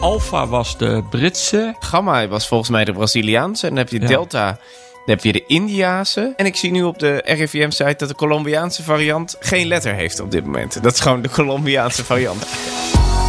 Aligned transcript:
Alpha 0.00 0.46
was 0.46 0.78
de 0.78 1.02
Britse. 1.10 1.74
Gamma 1.78 2.28
was 2.28 2.48
volgens 2.48 2.70
mij 2.70 2.84
de 2.84 2.92
Braziliaanse. 2.92 3.62
En 3.66 3.74
dan 3.74 3.78
heb 3.78 3.88
je 3.92 4.00
Ja. 4.00 4.06
Delta, 4.06 4.46
dan 4.46 4.58
heb 5.04 5.24
je 5.24 5.32
de 5.32 5.44
Indiase. 5.46 6.32
En 6.36 6.46
ik 6.46 6.56
zie 6.56 6.70
nu 6.70 6.82
op 6.82 6.98
de 6.98 7.22
RIVM-site 7.24 7.94
dat 7.96 8.08
de 8.08 8.14
Colombiaanse 8.14 8.82
variant 8.82 9.36
geen 9.40 9.66
letter 9.66 9.94
heeft 9.94 10.20
op 10.20 10.30
dit 10.30 10.44
moment. 10.44 10.82
Dat 10.82 10.92
is 10.92 11.00
gewoon 11.00 11.22
de 11.22 11.30
Colombiaanse 11.30 12.04
variant. 12.04 12.46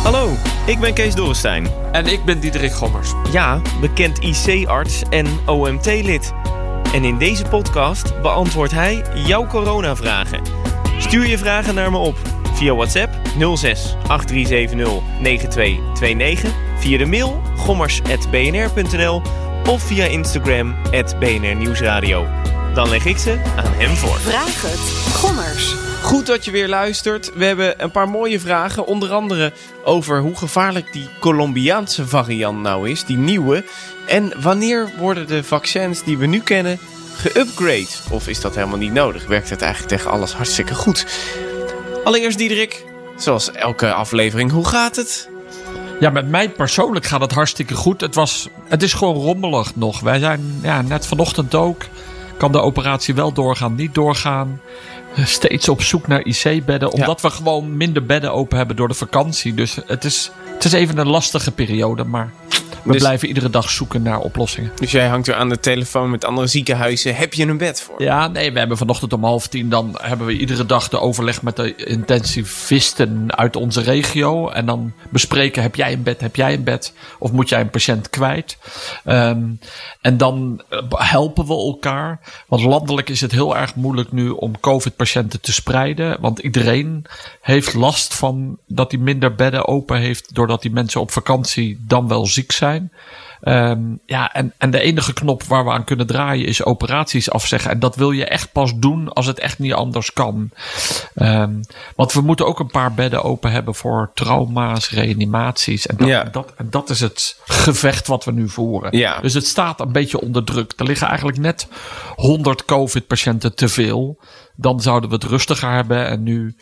Hallo, 0.04 0.30
ik 0.66 0.80
ben 0.80 0.94
Kees 0.94 1.16
Dorrestein. 1.16 1.67
En 1.92 2.06
ik 2.06 2.26
ben 2.26 2.40
Diederik 2.40 2.72
Gommers. 2.72 3.12
Ja, 3.31 3.62
bekend 3.81 4.20
IC-arts 4.20 5.02
en 5.10 5.28
OMT-lid. 5.46 6.34
En 6.94 7.04
in 7.04 7.18
deze 7.18 7.44
podcast 7.44 8.22
beantwoordt 8.22 8.74
hij 8.74 9.04
jouw 9.13 9.47
coronavragen. 9.47 10.42
Stuur 10.99 11.28
je 11.28 11.38
vragen 11.38 11.76
naar 11.76 11.92
me 11.92 11.97
op 11.97 12.15
via 12.58 12.74
WhatsApp 12.74 13.13
06 13.55 13.96
8370 14.08 15.01
9229, 15.21 16.52
via 16.80 16.98
de 16.98 17.05
mail 17.05 17.41
gommers.bnr.nl 17.58 19.22
of 19.68 19.82
via 19.82 20.05
Instagram 20.05 20.76
BNR 21.20 21.55
Nieuwsradio. 21.55 22.27
Dan 22.73 22.90
leg 22.90 23.05
ik 23.05 23.18
ze 23.18 23.41
aan 23.55 23.73
hem 23.73 23.96
voor. 23.96 24.20
Vraag 24.20 24.62
het. 24.62 25.13
Gommers. 25.13 25.76
Goed 26.02 26.26
dat 26.26 26.46
je 26.46 26.52
weer 26.52 26.68
luistert. 26.68 27.32
We 27.34 27.46
hebben 27.46 27.84
een 27.84 27.91
paar 27.91 28.09
mooie 28.09 28.40
vragen. 28.40 28.85
Onder 28.85 29.12
andere 29.12 29.54
over 29.84 30.21
hoe 30.21 30.35
gevaarlijk 30.35 30.94
die 30.94 31.10
Colombiaanse 31.20 32.08
variant 32.08 32.62
nou 32.62 32.90
is, 32.90 33.05
die 33.05 33.18
nieuwe. 33.18 33.63
En 34.08 34.34
wanneer 34.41 34.91
worden 34.98 35.27
de 35.27 35.44
vaccins 35.44 36.04
die 36.04 36.18
we 36.18 36.26
nu 36.26 36.40
kennen 36.40 36.80
geüpgrade? 37.18 38.10
Of 38.10 38.27
is 38.27 38.41
dat 38.41 38.55
helemaal 38.55 38.77
niet 38.77 38.94
nodig? 38.94 39.27
Werkt 39.27 39.49
het 39.49 39.62
eigenlijk 39.62 39.94
tegen 39.94 40.12
alles 40.12 40.34
hartstikke 40.34 40.76
goed? 40.76 41.05
Allereerst 42.08 42.38
Diederik, 42.38 42.86
zoals 43.18 43.52
elke 43.52 43.94
aflevering, 43.94 44.52
hoe 44.52 44.68
gaat 44.68 44.96
het? 44.96 45.30
Ja, 46.00 46.10
met 46.10 46.30
mij 46.30 46.50
persoonlijk 46.50 47.06
gaat 47.06 47.22
het 47.22 47.32
hartstikke 47.32 47.74
goed. 47.74 48.02
Het, 48.02 48.16
was, 48.16 48.48
het 48.68 48.84
is 48.84 48.94
gewoon 48.94 49.16
rommelig 49.16 49.76
nog. 49.76 49.99
Wij 49.99 50.20
zijn 50.20 50.60
ja, 50.62 50.82
net 50.82 51.05
vanochtend 51.05 51.55
ook. 51.55 51.82
Kan 52.38 52.52
de 52.52 52.62
operatie 52.62 53.16
wel 53.16 53.32
doorgaan, 53.32 53.76
niet 53.76 53.94
doorgaan. 53.94 54.62
Steeds 55.24 55.70
op 55.70 55.82
zoek 55.82 56.08
naar 56.08 56.26
IC-bedden. 56.26 56.91
Omdat 56.91 57.22
we 57.22 57.30
gewoon 57.30 57.77
minder 57.77 58.05
bedden 58.05 58.34
open 58.34 58.58
hebben 58.58 58.76
door 58.76 58.88
de 58.88 58.94
vakantie. 58.94 59.54
Dus 59.54 59.77
het 59.86 60.04
is, 60.04 60.32
het 60.54 60.64
is 60.64 60.71
even 60.71 60.98
een 60.98 61.10
lastige 61.10 61.52
periode. 61.52 62.04
Maar 62.04 62.32
we 62.84 62.92
Dus- 62.92 63.02
blijven 63.02 63.28
iedere 63.28 63.50
dag 63.50 63.70
zoeken 63.70 64.02
naar 64.02 64.20
oplossingen. 64.20 64.72
Dus 64.75 64.92
jij 64.92 65.08
hangt 65.08 65.28
weer 65.28 65.36
aan 65.36 65.50
de 65.50 65.59
telefoon 65.59 66.09
met 66.09 66.25
andere 66.25 66.47
ziekenhuizen. 66.47 67.16
Heb 67.16 67.33
je 67.33 67.45
een 67.45 67.58
bed 67.58 67.81
voor? 67.81 68.03
Ja, 68.03 68.28
nee, 68.28 68.52
we 68.52 68.59
hebben 68.59 68.78
vanochtend 68.78 69.14
om 69.14 69.23
half 69.23 69.47
tien. 69.47 69.70
Dan 69.70 69.97
hebben 70.02 70.28
we 70.28 70.38
iedere 70.38 70.66
dag 70.66 70.89
de 70.89 71.00
overleg 71.00 71.42
met 71.42 71.55
de 71.55 71.75
intensivisten 71.75 73.38
uit 73.38 73.55
onze 73.55 73.81
regio. 73.81 74.50
En 74.50 74.66
dan 74.66 74.94
bespreken: 75.09 75.61
heb 75.61 75.75
jij 75.75 75.94
een 75.94 76.03
bed, 76.03 76.22
heb 76.22 76.36
jij 76.36 76.53
een 76.53 76.64
bed? 76.64 76.94
Of 77.20 77.31
moet 77.31 77.50
jij 77.50 77.61
een 77.61 77.70
patiënt 77.70 78.09
kwijt? 78.09 78.58
Ehm, 79.05 79.44
en 80.02 80.17
dan 80.17 80.61
eh, 80.70 80.80
helpen 80.89 81.45
we 81.45 81.53
elkaar. 81.53 82.20
Want 82.48 82.61
landelijk 82.61 83.09
is 83.09 83.22
het 83.22 83.31
heel 83.31 83.58
erg 83.58 83.75
moeilijk 83.75 84.11
nu 84.11 84.30
om 84.30 84.59
COVID-patiënten 84.59 85.42
te 85.42 85.53
spreiden. 85.53 86.17
Want 86.22 86.39
iedereen 86.39 87.05
heeft 87.42 87.73
last 87.73 88.16
van 88.16 88.58
dat 88.67 88.92
hij 88.92 89.02
minder 89.02 89.36
bedden 89.36 89.67
open 89.67 89.98
heeft. 90.00 90.36
doordat 90.36 90.61
die 90.61 90.72
mensen 90.72 91.02
op 91.02 91.11
vakantie 91.11 91.83
dan 91.88 92.08
wel 92.08 92.25
ziek 92.25 92.52
zijn. 92.52 92.66
Ehm, 93.41 93.79
ja, 94.05 94.33
en, 94.33 94.53
en 94.57 94.71
de 94.71 94.79
enige 94.79 95.13
knop 95.13 95.43
waar 95.43 95.65
we 95.65 95.71
aan 95.71 95.83
kunnen 95.83 96.07
draaien 96.07 96.45
is 96.47 96.63
operaties 96.63 97.31
afzeggen. 97.31 97.71
En 97.71 97.79
dat 97.79 97.95
wil 97.95 98.11
je 98.11 98.25
echt 98.25 98.51
pas 98.51 98.73
doen 98.75 99.13
als 99.13 99.25
het 99.25 99.39
echt 99.39 99.59
niet 99.59 99.73
anders 99.73 100.13
kan. 100.13 100.49
Ehm, 101.15 101.53
want 101.95 102.13
we 102.13 102.21
moeten 102.21 102.45
ook 102.45 102.59
een 102.59 102.71
paar 102.71 102.93
bedden 102.93 103.23
open 103.23 103.51
hebben 103.51 103.75
voor 103.75 104.11
trauma's, 104.13 104.89
reanimaties. 104.89 105.85
En 105.87 105.97
dat, 105.97 106.07
Ja. 106.07 106.23
dat, 106.23 106.53
en 106.57 106.69
dat 106.69 106.89
is 106.89 106.99
het 106.99 107.41
gevecht 107.45 108.07
wat 108.07 108.25
we 108.25 108.31
nu 108.31 108.49
voeren. 108.49 108.97
Ja. 108.97 109.19
Dus 109.19 109.33
het 109.33 109.45
staat 109.45 109.79
een 109.81 109.91
beetje 109.91 110.21
onder 110.21 110.43
druk. 110.43 110.73
Er 110.77 110.85
liggen 110.85 111.07
eigenlijk 111.07 111.37
net 111.37 111.67
100 112.15 112.65
COVID-patiënten 112.65 113.55
te 113.55 113.67
veel. 113.67 114.19
Dan 114.55 114.81
zouden 114.81 115.09
we 115.09 115.15
het 115.15 115.23
rustiger 115.23 115.71
hebben. 115.71 116.08
En 116.08 116.23
nu 116.23 116.55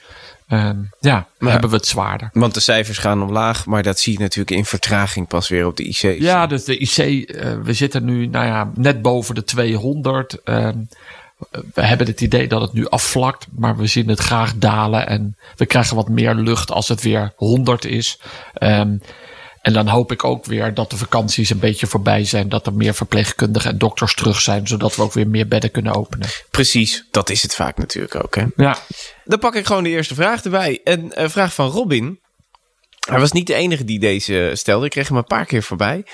ehm, 0.48 0.78
ja, 1.00 1.28
hebben 1.40 1.70
we 1.70 1.76
het 1.76 1.88
zwaarder. 1.88 2.30
Want 2.34 2.54
de 2.54 2.60
cijfers 2.60 2.98
gaan 2.98 3.22
omlaag, 3.22 3.66
maar 3.66 3.84
dat 3.84 4.00
zie 4.00 4.14
je 4.14 4.20
natuurlijk 4.20 4.58
in 4.58 4.66
vertraging 4.66 5.28
pas 5.28 5.50
weer 5.50 5.68
op 5.68 5.78
de 5.78 5.84
IC's. 5.84 6.02
Ja, 6.02 6.48
dus 6.48 6.64
de 6.64 6.78
IC, 6.78 6.98
eh, 7.30 7.54
we 7.64 7.74
zitten 7.74 8.06
nu 8.06 8.28
nou 8.28 8.46
ja, 8.46 8.72
net 8.76 9.02
boven 9.02 9.36
de 9.36 9.44
200. 9.44 10.44
Ehm, 10.44 10.78
we 11.74 11.82
hebben 11.82 12.08
het 12.08 12.22
idee 12.22 12.48
dat 12.48 12.62
het 12.62 12.74
nu 12.74 12.88
afvlakt, 12.88 13.48
maar 13.56 13.78
we 13.78 13.88
zien 13.88 14.10
het 14.10 14.20
graag 14.20 14.56
dalen. 14.56 15.08
En 15.08 15.38
we 15.56 15.66
krijgen 15.66 15.96
wat 15.96 16.10
meer 16.10 16.36
lucht 16.36 16.72
als 16.72 16.88
het 16.88 17.02
weer 17.02 17.34
100 17.36 17.86
is. 17.86 18.20
Ehm, 18.54 18.98
en 19.66 19.74
dan 19.74 19.88
hoop 19.88 20.12
ik 20.12 20.24
ook 20.24 20.46
weer 20.46 20.74
dat 20.74 20.90
de 20.90 20.98
vakanties 20.98 21.50
een 21.50 21.60
beetje 21.60 21.88
voorbij 21.88 22.26
zijn. 22.26 22.50
Dat 22.50 22.66
er 22.66 22.74
meer 22.74 22.94
verpleegkundigen 22.94 23.72
en 23.72 23.78
dokters 23.78 24.16
terug 24.16 24.42
zijn. 24.42 24.68
Zodat 24.68 24.96
we 24.96 25.02
ook 25.02 25.14
weer 25.14 25.28
meer 25.28 25.48
bedden 25.48 25.72
kunnen 25.72 25.96
openen. 25.96 26.28
Precies, 26.52 27.08
dat 27.12 27.30
is 27.30 27.42
het 27.42 27.56
vaak 27.56 27.78
natuurlijk 27.78 28.16
ook. 28.16 28.36
Hè? 28.36 28.46
Ja, 28.56 28.78
Dan 29.24 29.40
pak 29.40 29.56
ik 29.56 29.66
gewoon 29.66 29.84
de 29.84 29.90
eerste 29.90 30.16
vraag 30.16 30.44
erbij. 30.44 30.80
Een 30.84 31.14
eh, 31.14 31.30
vraag 31.30 31.54
van 31.54 31.70
Robin. 31.70 32.20
Hij 33.08 33.20
was 33.20 33.32
niet 33.32 33.48
de 33.48 33.54
enige 33.54 33.84
die 33.84 34.00
deze 34.00 34.52
stelde. 34.54 34.86
Ik 34.86 34.92
kreeg 34.92 35.08
hem 35.08 35.18
een 35.18 35.24
paar 35.24 35.46
keer 35.46 35.64
voorbij. 35.64 36.06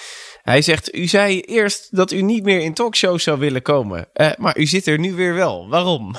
Hij 0.42 0.62
zegt, 0.62 0.96
u 0.96 1.08
zei 1.08 1.42
eerst 1.42 1.88
dat 1.96 2.12
u 2.12 2.22
niet 2.22 2.44
meer 2.44 2.60
in 2.60 2.74
talkshows 2.74 3.24
zou 3.24 3.40
willen 3.40 3.62
komen. 3.62 4.10
Eh, 4.14 4.32
maar 4.38 4.58
u 4.58 4.66
zit 4.66 4.88
er 4.88 5.00
nu 5.00 5.14
weer 5.14 5.34
wel. 5.34 5.70
Waarom? 5.70 6.16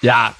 Ja, 0.00 0.34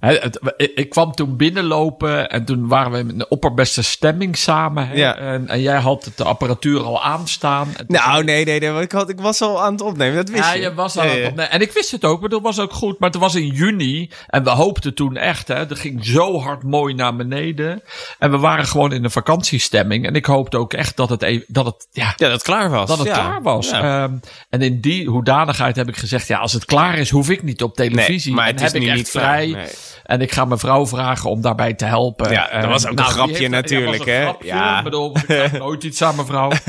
het- 0.00 0.54
ik, 0.74 0.90
kwam 0.90 1.12
toen 1.14 1.36
binnenlopen 1.36 2.30
en 2.30 2.44
toen 2.44 2.68
waren 2.68 2.92
we 2.92 2.98
in 2.98 3.08
een 3.08 3.26
opperbeste 3.30 3.82
stemming 3.82 4.36
samen. 4.36 4.96
Ja. 4.96 5.16
En, 5.16 5.48
en 5.48 5.60
jij 5.60 5.78
had 5.78 6.10
de 6.16 6.24
apparatuur 6.24 6.80
al 6.82 7.02
aanstaan. 7.02 7.68
En 7.76 7.84
Nou, 7.88 8.24
nee, 8.24 8.44
nee, 8.44 8.60
nee. 8.60 8.70
want 8.70 8.84
Ik, 8.84 8.92
had, 8.92 9.08
ik 9.08 9.20
was 9.20 9.40
al 9.42 9.62
aan 9.62 9.72
het 9.72 9.80
opnemen. 9.82 10.16
Dat 10.16 10.28
wist 10.28 10.44
ja, 10.44 10.52
je. 10.54 10.60
je 10.60 10.74
was 10.74 10.96
al 10.98 11.04
Ja, 11.04 11.10
aan 11.10 11.16
het 11.16 11.26
opnemen. 11.28 11.50
En 11.50 11.60
ik 11.60 11.72
wist 11.72 11.90
het 11.90 12.04
ook, 12.04 12.20
maar 12.20 12.28
dat 12.28 12.42
was 12.42 12.58
ook 12.58 12.72
goed. 12.72 12.98
Maar 12.98 13.10
het 13.10 13.18
was 13.18 13.34
in 13.34 13.46
juni 13.46 14.10
en 14.26 14.44
we 14.44 14.50
hoopten 14.50 14.94
toen 14.94 15.16
echt. 15.16 15.48
Hè, 15.48 15.66
dat 15.66 15.78
ging 15.78 16.04
zo 16.04 16.38
hard 16.40 16.62
mooi 16.62 16.94
naar 16.94 17.16
beneden. 17.16 17.82
En 18.18 18.30
we 18.30 18.38
waren 18.38 18.66
gewoon 18.66 18.92
in 18.92 19.04
een 19.04 19.10
vakantiestemming. 19.10 20.06
En 20.06 20.14
ik 20.14 20.26
hoopte 20.26 20.56
ook 20.58 20.72
echt 20.72 20.96
dat 20.96 21.08
het, 21.10 21.22
even, 21.22 21.44
dat 21.48 21.64
het 21.64 21.86
ja, 21.92 22.04
Ja, 22.04 22.14
dat 22.16 22.32
het 22.32 22.42
klaar 22.42 22.70
was. 22.70 22.88
dat 22.88 22.98
het 22.98 23.08
klaar 23.08 23.42
was. 23.42 23.70
Ehm, 23.70 24.12
en 24.50 24.62
in 24.62 24.80
die 24.80 25.08
hoedanigheid 25.08 25.76
heb 25.76 25.88
ik 25.88 25.96
gezegd: 25.96 26.26
ja, 26.26 26.38
als 26.38 26.52
het 26.52 26.64
klaar 26.64 26.98
is, 26.98 27.10
hoef 27.10 27.30
ik 27.30 27.42
niet 27.42 27.62
op 27.62 27.74
televisie. 27.76 28.26
Nee, 28.26 28.34
maar 28.34 28.46
en 28.48 28.54
het 28.54 28.62
is 28.64 28.72
heb 28.72 28.82
ik 28.82 28.88
echt 28.88 28.96
niet 28.96 29.10
klaar, 29.10 29.24
vrij. 29.24 29.46
nee. 29.46 29.68
En 30.04 30.20
ik 30.20 30.32
ga 30.32 30.44
mijn 30.44 30.58
vrouw 30.60 30.86
vragen 30.86 31.30
om 31.30 31.40
daarbij 31.40 31.74
te 31.74 31.84
helpen. 31.84 32.30
Ja, 32.30 32.60
dat 32.60 32.70
was 32.70 32.84
ook 32.84 32.90
een 32.90 32.96
nou, 32.96 33.10
grapje 33.10 33.36
heeft- 33.36 33.50
natuurlijk, 33.50 34.04
ja, 34.04 34.06
was 34.06 34.06
een 34.06 34.12
hè? 34.14 34.22
Grapje. 34.22 34.46
Ja. 34.48 34.78
Ik 34.78 34.84
bedoel, 34.84 35.16
ik 35.16 35.24
vraag 35.26 35.52
nooit 35.64 35.84
iets 35.84 36.02
aan 36.02 36.14
mijn 36.14 36.26
vrouw. 36.26 36.50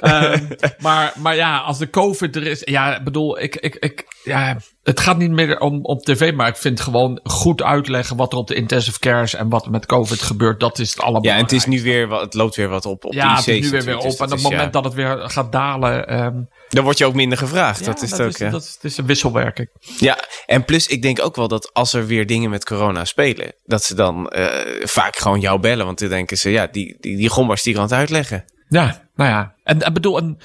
Ehm, 0.00 0.44
maar, 0.78 1.12
maar 1.18 1.34
ja, 1.36 1.58
als 1.58 1.78
de 1.78 1.90
COVID 1.90 2.36
er 2.36 2.46
is. 2.46 2.62
Ja, 2.64 2.96
ik 2.96 3.04
bedoel, 3.04 3.40
ik, 3.40 3.56
ik, 3.56 3.74
ik, 3.74 4.04
ja, 4.24 4.56
het 4.82 5.00
gaat 5.00 5.16
niet 5.18 5.30
meer 5.30 5.60
om 5.60 5.84
op 5.84 6.02
tv. 6.04 6.32
Maar 6.34 6.48
ik 6.48 6.56
vind 6.56 6.80
gewoon 6.80 7.20
goed 7.22 7.62
uitleggen 7.62 8.16
wat 8.16 8.32
er 8.32 8.38
op 8.38 8.46
de 8.48 8.54
intensive 8.54 8.98
cares 8.98 9.34
en 9.34 9.48
wat 9.48 9.64
er 9.64 9.70
met 9.70 9.86
COVID 9.86 10.22
gebeurt. 10.22 10.60
Dat 10.60 10.78
is 10.78 10.90
het 10.90 11.00
allemaal. 11.02 11.24
Ja, 11.24 11.34
en 11.34 11.42
het 11.42 11.52
is 11.52 11.66
nu 11.66 11.82
weer 11.82 12.10
het 12.10 12.34
loopt 12.34 12.56
weer 12.56 12.68
wat 12.68 12.86
op 12.86 13.04
op 13.04 13.12
Ja, 13.12 13.22
de 13.34 13.40
het 13.40 13.46
IC's. 13.46 13.56
is 13.58 13.64
nu 13.64 13.70
weer 13.70 13.70
weer 13.70 13.94
natuurlijk, 13.94 14.04
op. 14.04 14.10
dus 14.10 14.18
en 14.18 14.24
op 14.24 14.32
het 14.32 14.42
moment 14.42 14.62
ja, 14.74 14.80
dat 14.80 14.84
het 14.84 14.94
weer 14.94 15.30
gaat 15.30 15.52
dalen. 15.52 16.08
ehm, 16.08 16.36
Dan 16.72 16.84
word 16.84 16.98
je 16.98 17.04
ook 17.04 17.14
minder 17.14 17.38
gevraagd. 17.38 17.78
ja, 17.78 17.86
dat 17.86 18.02
is 18.02 18.10
het 18.10 18.20
ook, 18.20 18.36
ja. 18.36 18.50
dat 18.50 18.62
is, 18.62 18.72
het 18.74 18.84
is 18.84 18.96
een 18.96 19.06
wisselwerking. 19.06 19.68
Ja, 19.98 20.18
en 20.46 20.64
plus 20.64 20.86
ik 20.86 21.02
denk 21.02 21.24
ook 21.24 21.36
wel 21.36 21.48
dat 21.48 21.74
als 21.74 21.92
er 21.92 22.06
weer 22.06 22.26
dingen 22.26 22.50
met 22.50 22.64
corona 22.64 23.04
spelen, 23.04 23.52
dat 23.64 23.84
ze 23.84 23.94
dan 23.94 24.28
eh, 24.28 24.46
vaak 24.86 25.16
gewoon 25.16 25.40
jou 25.40 25.60
bellen. 25.60 25.86
Want 25.86 25.98
dan 25.98 26.08
denken 26.08 26.36
ze, 26.36 26.50
ja, 26.50 26.66
die, 26.66 26.96
die, 27.00 27.16
die 27.16 27.28
gommers 27.28 27.62
die 27.62 27.74
kan 27.74 27.82
het 27.82 27.92
uitleggen. 27.92 28.44
Ja, 28.68 29.02
nou 29.14 29.30
ja. 29.30 29.54
En 29.64 29.80
ik 29.80 29.92
bedoel, 29.92 30.18
en, 30.18 30.38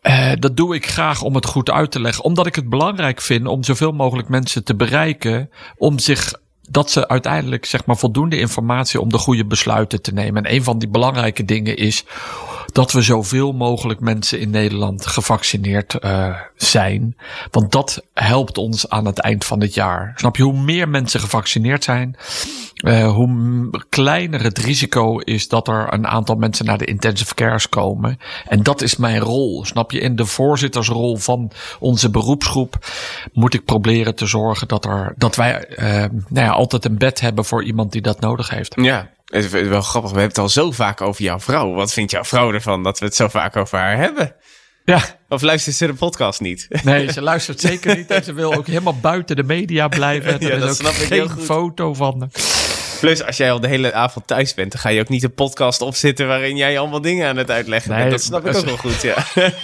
eh, 0.00 0.32
dat 0.38 0.56
doe 0.56 0.74
ik 0.74 0.86
graag 0.86 1.22
om 1.22 1.34
het 1.34 1.46
goed 1.46 1.70
uit 1.70 1.90
te 1.90 2.00
leggen. 2.00 2.24
Omdat 2.24 2.46
ik 2.46 2.54
het 2.54 2.68
belangrijk 2.68 3.20
vind 3.20 3.46
om 3.46 3.62
zoveel 3.64 3.92
mogelijk 3.92 4.28
mensen 4.28 4.64
te 4.64 4.74
bereiken. 4.74 5.50
Om 5.76 5.98
zich 5.98 6.32
dat 6.70 6.90
ze 6.90 7.08
uiteindelijk 7.08 7.64
zeg 7.64 7.84
maar 7.84 7.96
voldoende 7.96 8.38
informatie 8.38 9.00
om 9.00 9.08
de 9.08 9.18
goede 9.18 9.46
besluiten 9.46 10.02
te 10.02 10.12
nemen. 10.12 10.44
En 10.44 10.54
een 10.54 10.64
van 10.64 10.78
die 10.78 10.88
belangrijke 10.88 11.44
dingen 11.44 11.76
is 11.76 12.04
dat 12.72 12.92
we 12.92 13.02
zoveel 13.02 13.52
mogelijk 13.52 14.00
mensen 14.00 14.40
in 14.40 14.50
Nederland 14.50 15.06
gevaccineerd 15.06 15.96
uh, 16.04 16.36
zijn. 16.56 17.16
Want 17.50 17.72
dat 17.72 18.04
helpt 18.14 18.58
ons 18.58 18.88
aan 18.88 19.04
het 19.04 19.18
eind 19.18 19.44
van 19.44 19.60
het 19.60 19.74
jaar. 19.74 20.12
Snap 20.16 20.36
je? 20.36 20.42
Hoe 20.42 20.60
meer 20.60 20.88
mensen 20.88 21.20
gevaccineerd 21.20 21.84
zijn, 21.84 22.16
uh, 22.84 23.12
hoe 23.12 23.70
kleiner 23.88 24.42
het 24.42 24.58
risico 24.58 25.18
is 25.18 25.48
dat 25.48 25.68
er 25.68 25.92
een 25.92 26.06
aantal 26.06 26.36
mensen 26.36 26.64
naar 26.64 26.78
de 26.78 26.84
intensive 26.84 27.34
cares 27.34 27.68
komen. 27.68 28.18
En 28.48 28.62
dat 28.62 28.82
is 28.82 28.96
mijn 28.96 29.18
rol. 29.18 29.64
Snap 29.64 29.90
je? 29.90 30.00
In 30.00 30.16
de 30.16 30.26
voorzittersrol 30.26 31.16
van 31.16 31.50
onze 31.78 32.10
beroepsgroep 32.10 32.78
moet 33.32 33.54
ik 33.54 33.64
proberen 33.64 34.14
te 34.14 34.26
zorgen 34.26 34.68
dat, 34.68 34.84
er, 34.84 35.14
dat 35.16 35.36
wij 35.36 35.66
uh, 35.70 35.86
nou 36.28 36.46
ja, 36.46 36.50
altijd 36.50 36.84
een 36.84 36.98
bed 36.98 37.20
hebben 37.20 37.44
voor 37.44 37.64
iemand 37.64 37.92
die 37.92 38.02
dat 38.02 38.20
nodig 38.20 38.50
heeft. 38.50 38.74
Ja. 38.76 39.10
Het 39.34 39.52
is 39.54 39.68
wel 39.68 39.80
grappig. 39.80 40.10
We 40.10 40.18
hebben 40.18 40.34
het 40.36 40.38
al 40.38 40.48
zo 40.48 40.70
vaak 40.70 41.00
over 41.00 41.22
jouw 41.22 41.40
vrouw. 41.40 41.72
Wat 41.72 41.92
vindt 41.92 42.10
jouw 42.10 42.24
vrouw 42.24 42.52
ervan 42.52 42.82
dat 42.82 42.98
we 42.98 43.04
het 43.04 43.14
zo 43.14 43.28
vaak 43.28 43.56
over 43.56 43.78
haar 43.78 43.96
hebben? 43.96 44.34
Ja. 44.84 45.00
Of 45.28 45.42
luistert 45.42 45.76
ze 45.76 45.86
de 45.86 45.94
podcast 45.94 46.40
niet? 46.40 46.68
Nee, 46.84 47.12
ze 47.12 47.22
luistert 47.22 47.60
zeker 47.60 47.96
niet. 47.96 48.10
En 48.10 48.24
ze 48.24 48.32
wil 48.32 48.54
ook 48.54 48.66
helemaal 48.66 48.98
buiten 49.00 49.36
de 49.36 49.42
media 49.42 49.88
blijven. 49.88 50.32
Er 50.40 50.42
Ja, 50.42 50.54
is 50.54 50.60
dat 50.60 50.68
ook 50.68 50.74
snap 50.74 50.92
ik 50.92 51.08
heel 51.08 51.28
goed. 51.28 51.44
foto 51.44 51.94
van 51.94 52.20
haar. 52.20 52.28
Plus, 53.00 53.22
als 53.24 53.36
jij 53.36 53.52
al 53.52 53.60
de 53.60 53.68
hele 53.68 53.92
avond 53.92 54.26
thuis 54.26 54.54
bent, 54.54 54.72
dan 54.72 54.80
ga 54.80 54.88
je 54.88 55.00
ook 55.00 55.08
niet 55.08 55.22
een 55.22 55.34
podcast 55.34 55.80
opzitten 55.80 56.26
waarin 56.26 56.56
jij 56.56 56.78
allemaal 56.78 57.00
dingen 57.00 57.28
aan 57.28 57.36
het 57.36 57.50
uitleggen 57.50 57.90
bent. 57.90 58.02
Nee, 58.02 58.10
Dat 58.10 58.22
snap 58.22 58.46
ik 58.46 58.56
ook 58.56 58.64
wel 58.64 58.76
goed, 58.76 59.02
ja. 59.02 59.16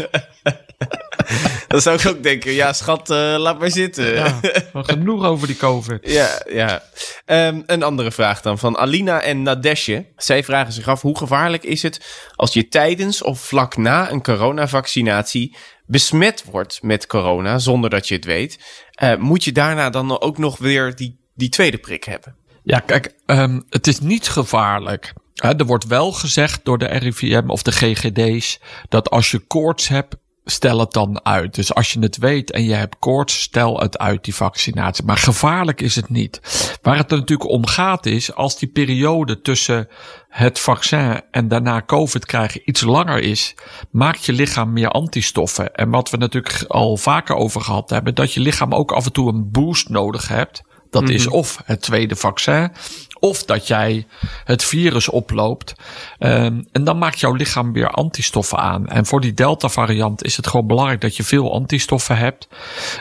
dan 1.70 1.80
zou 1.80 1.98
ik 1.98 2.06
ook 2.06 2.22
denken, 2.22 2.52
ja 2.52 2.72
schat, 2.72 3.10
eh, 3.10 3.34
laat 3.38 3.58
maar 3.58 3.70
zitten. 3.70 4.14
Ja, 4.14 4.40
genoeg 4.72 5.24
over 5.24 5.46
die 5.46 5.56
COVID. 5.56 6.10
Ja, 6.10 6.42
ja. 6.48 6.82
Ehm, 7.24 7.62
een 7.66 7.82
andere 7.82 8.10
vraag 8.10 8.40
dan 8.40 8.58
van 8.58 8.76
Alina 8.78 9.22
en 9.22 9.42
Nadesje. 9.42 10.06
Zij 10.16 10.44
vragen 10.44 10.72
zich 10.72 10.88
af 10.88 11.02
hoe 11.02 11.16
gevaarlijk 11.16 11.62
is 11.62 11.82
het 11.82 12.26
als 12.34 12.52
je 12.52 12.68
tijdens 12.68 13.22
of 13.22 13.40
vlak 13.40 13.76
na 13.76 14.10
een 14.10 14.22
coronavaccinatie 14.22 15.56
besmet 15.86 16.44
wordt 16.44 16.82
met 16.82 17.06
corona 17.06 17.58
zonder 17.58 17.90
dat 17.90 18.08
je 18.08 18.14
het 18.14 18.24
weet. 18.24 18.58
Eh, 18.90 19.16
moet 19.16 19.44
je 19.44 19.52
daarna 19.52 19.90
dan 19.90 20.20
ook 20.20 20.38
nog 20.38 20.58
weer 20.58 20.94
die, 20.94 21.20
die 21.34 21.48
tweede 21.48 21.78
prik 21.78 22.04
hebben? 22.04 22.36
Ja, 22.62 22.78
kijk, 22.78 23.14
ehm, 23.26 23.60
het 23.68 23.86
is 23.86 24.00
niet 24.00 24.28
gevaarlijk. 24.28 25.12
Er 25.34 25.66
wordt 25.66 25.86
wel 25.86 26.12
gezegd 26.12 26.64
door 26.64 26.78
de 26.78 26.86
RIVM 26.86 27.44
of 27.46 27.62
de 27.62 27.72
GGD's 27.72 28.60
dat 28.88 29.10
als 29.10 29.30
je 29.30 29.38
koorts 29.38 29.88
hebt, 29.88 30.16
stel 30.44 30.80
het 30.80 30.92
dan 30.92 31.24
uit. 31.24 31.54
Dus 31.54 31.74
als 31.74 31.92
je 31.92 32.00
het 32.00 32.16
weet 32.16 32.50
en 32.50 32.64
je 32.64 32.74
hebt 32.74 32.96
koorts, 32.98 33.40
stel 33.40 33.80
het 33.80 33.98
uit, 33.98 34.24
die 34.24 34.34
vaccinatie. 34.34 35.04
Maar 35.04 35.16
gevaarlijk 35.16 35.80
is 35.80 35.96
het 35.96 36.08
niet. 36.08 36.40
Waar 36.82 36.96
het 36.96 37.10
er 37.10 37.18
natuurlijk 37.18 37.50
om 37.50 37.66
gaat 37.66 38.06
is, 38.06 38.34
als 38.34 38.58
die 38.58 38.68
periode 38.68 39.40
tussen 39.40 39.88
het 40.28 40.58
vaccin 40.58 41.22
en 41.30 41.48
daarna 41.48 41.82
COVID 41.86 42.26
krijgen 42.26 42.60
iets 42.64 42.80
langer 42.80 43.18
is, 43.18 43.54
maakt 43.90 44.24
je 44.24 44.32
lichaam 44.32 44.72
meer 44.72 44.88
antistoffen. 44.88 45.74
En 45.74 45.90
wat 45.90 46.10
we 46.10 46.16
natuurlijk 46.16 46.64
al 46.68 46.96
vaker 46.96 47.34
over 47.34 47.60
gehad 47.60 47.90
hebben, 47.90 48.14
dat 48.14 48.32
je 48.32 48.40
lichaam 48.40 48.74
ook 48.74 48.92
af 48.92 49.04
en 49.06 49.12
toe 49.12 49.28
een 49.28 49.50
boost 49.50 49.88
nodig 49.88 50.28
hebt. 50.28 50.62
Dat 50.90 51.08
is 51.08 51.26
of 51.26 51.60
het 51.64 51.80
tweede 51.82 52.16
vaccin, 52.16 52.72
of 53.20 53.44
dat 53.44 53.66
jij 53.66 54.06
het 54.44 54.64
virus 54.64 55.08
oploopt. 55.08 55.72
Um, 56.18 56.66
en 56.72 56.84
dan 56.84 56.98
maakt 56.98 57.20
jouw 57.20 57.32
lichaam 57.32 57.72
weer 57.72 57.90
antistoffen 57.90 58.58
aan. 58.58 58.86
En 58.88 59.06
voor 59.06 59.20
die 59.20 59.34
Delta-variant 59.34 60.24
is 60.24 60.36
het 60.36 60.46
gewoon 60.46 60.66
belangrijk 60.66 61.00
dat 61.00 61.16
je 61.16 61.22
veel 61.22 61.52
antistoffen 61.54 62.16
hebt. 62.16 62.48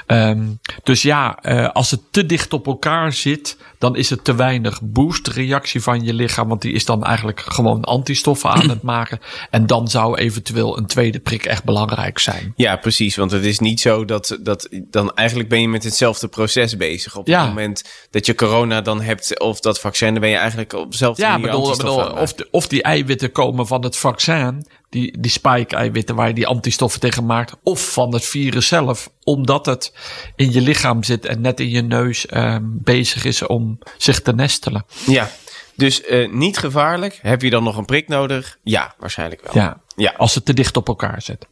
Um, 0.07 0.59
dus 0.83 1.01
ja, 1.01 1.39
uh, 1.43 1.69
als 1.69 1.91
het 1.91 2.01
te 2.11 2.25
dicht 2.25 2.53
op 2.53 2.67
elkaar 2.67 3.13
zit, 3.13 3.57
dan 3.77 3.95
is 3.95 4.09
het 4.09 4.23
te 4.23 4.35
weinig 4.35 4.79
boost-reactie 4.83 5.81
van 5.81 6.03
je 6.03 6.13
lichaam. 6.13 6.47
Want 6.47 6.61
die 6.61 6.73
is 6.73 6.85
dan 6.85 7.03
eigenlijk 7.03 7.39
gewoon 7.39 7.83
antistoffen 7.83 8.49
aan 8.49 8.69
het 8.69 8.81
maken. 8.95 9.19
En 9.49 9.65
dan 9.67 9.87
zou 9.87 10.17
eventueel 10.17 10.77
een 10.77 10.85
tweede 10.85 11.19
prik 11.19 11.45
echt 11.45 11.63
belangrijk 11.63 12.19
zijn. 12.19 12.53
Ja, 12.55 12.75
precies. 12.75 13.15
Want 13.15 13.31
het 13.31 13.45
is 13.45 13.59
niet 13.59 13.79
zo 13.79 14.05
dat, 14.05 14.37
dat 14.41 14.67
dan 14.71 15.13
eigenlijk 15.13 15.49
ben 15.49 15.61
je 15.61 15.67
met 15.67 15.83
hetzelfde 15.83 16.27
proces 16.27 16.77
bezig. 16.77 17.15
Op 17.15 17.27
Ja. 17.27 17.39
het 17.39 17.47
moment 17.47 17.83
dat 18.11 18.25
je 18.25 18.35
corona 18.35 18.81
dan 18.81 19.01
hebt 19.01 19.39
of 19.39 19.59
dat 19.59 19.79
vaccin, 19.79 20.08
dan 20.11 20.21
ben 20.21 20.29
je 20.29 20.37
eigenlijk 20.37 20.73
op 20.73 20.91
dezelfde 20.91 21.21
Ja, 21.21 21.29
manier 21.37 21.45
bedoel, 21.45 22.11
of, 22.11 22.33
de, 22.33 22.47
of 22.51 22.67
die 22.67 22.83
eiwitten 22.83 23.31
komen 23.31 23.67
van 23.67 23.83
het 23.83 23.97
vaccin, 23.97 24.65
die, 24.89 25.19
die 25.19 25.31
spike-eiwitten 25.31 26.15
waar 26.15 26.27
je 26.27 26.33
die 26.33 26.47
antistoffen 26.47 26.99
tegen 26.99 27.25
maakt, 27.25 27.55
of 27.63 27.91
van 27.91 28.13
het 28.13 28.25
virus 28.25 28.67
zelf, 28.67 29.09
omdat 29.23 29.65
het 29.65 29.93
in 30.35 30.51
je 30.51 30.61
lichaam 30.61 31.03
zit 31.03 31.25
en 31.25 31.41
net 31.41 31.59
in 31.59 31.69
je 31.69 31.81
neus 31.81 32.25
um, 32.33 32.79
bezig 32.83 33.25
is 33.25 33.45
om 33.45 33.79
zich 33.97 34.21
te 34.21 34.33
nestelen. 34.33 34.85
Ja, 35.05 35.29
dus 35.75 36.01
uh, 36.09 36.31
niet 36.31 36.57
gevaarlijk. 36.57 37.19
Heb 37.21 37.41
je 37.41 37.49
dan 37.49 37.63
nog 37.63 37.77
een 37.77 37.85
prik 37.85 38.07
nodig? 38.07 38.57
Ja, 38.63 38.93
waarschijnlijk 38.97 39.41
wel. 39.41 39.63
Ja, 39.63 39.81
Ja. 39.95 40.13
als 40.17 40.35
het 40.35 40.45
te 40.45 40.53
dicht 40.53 40.77
op 40.77 40.87
elkaar 40.87 41.21
zit. 41.21 41.47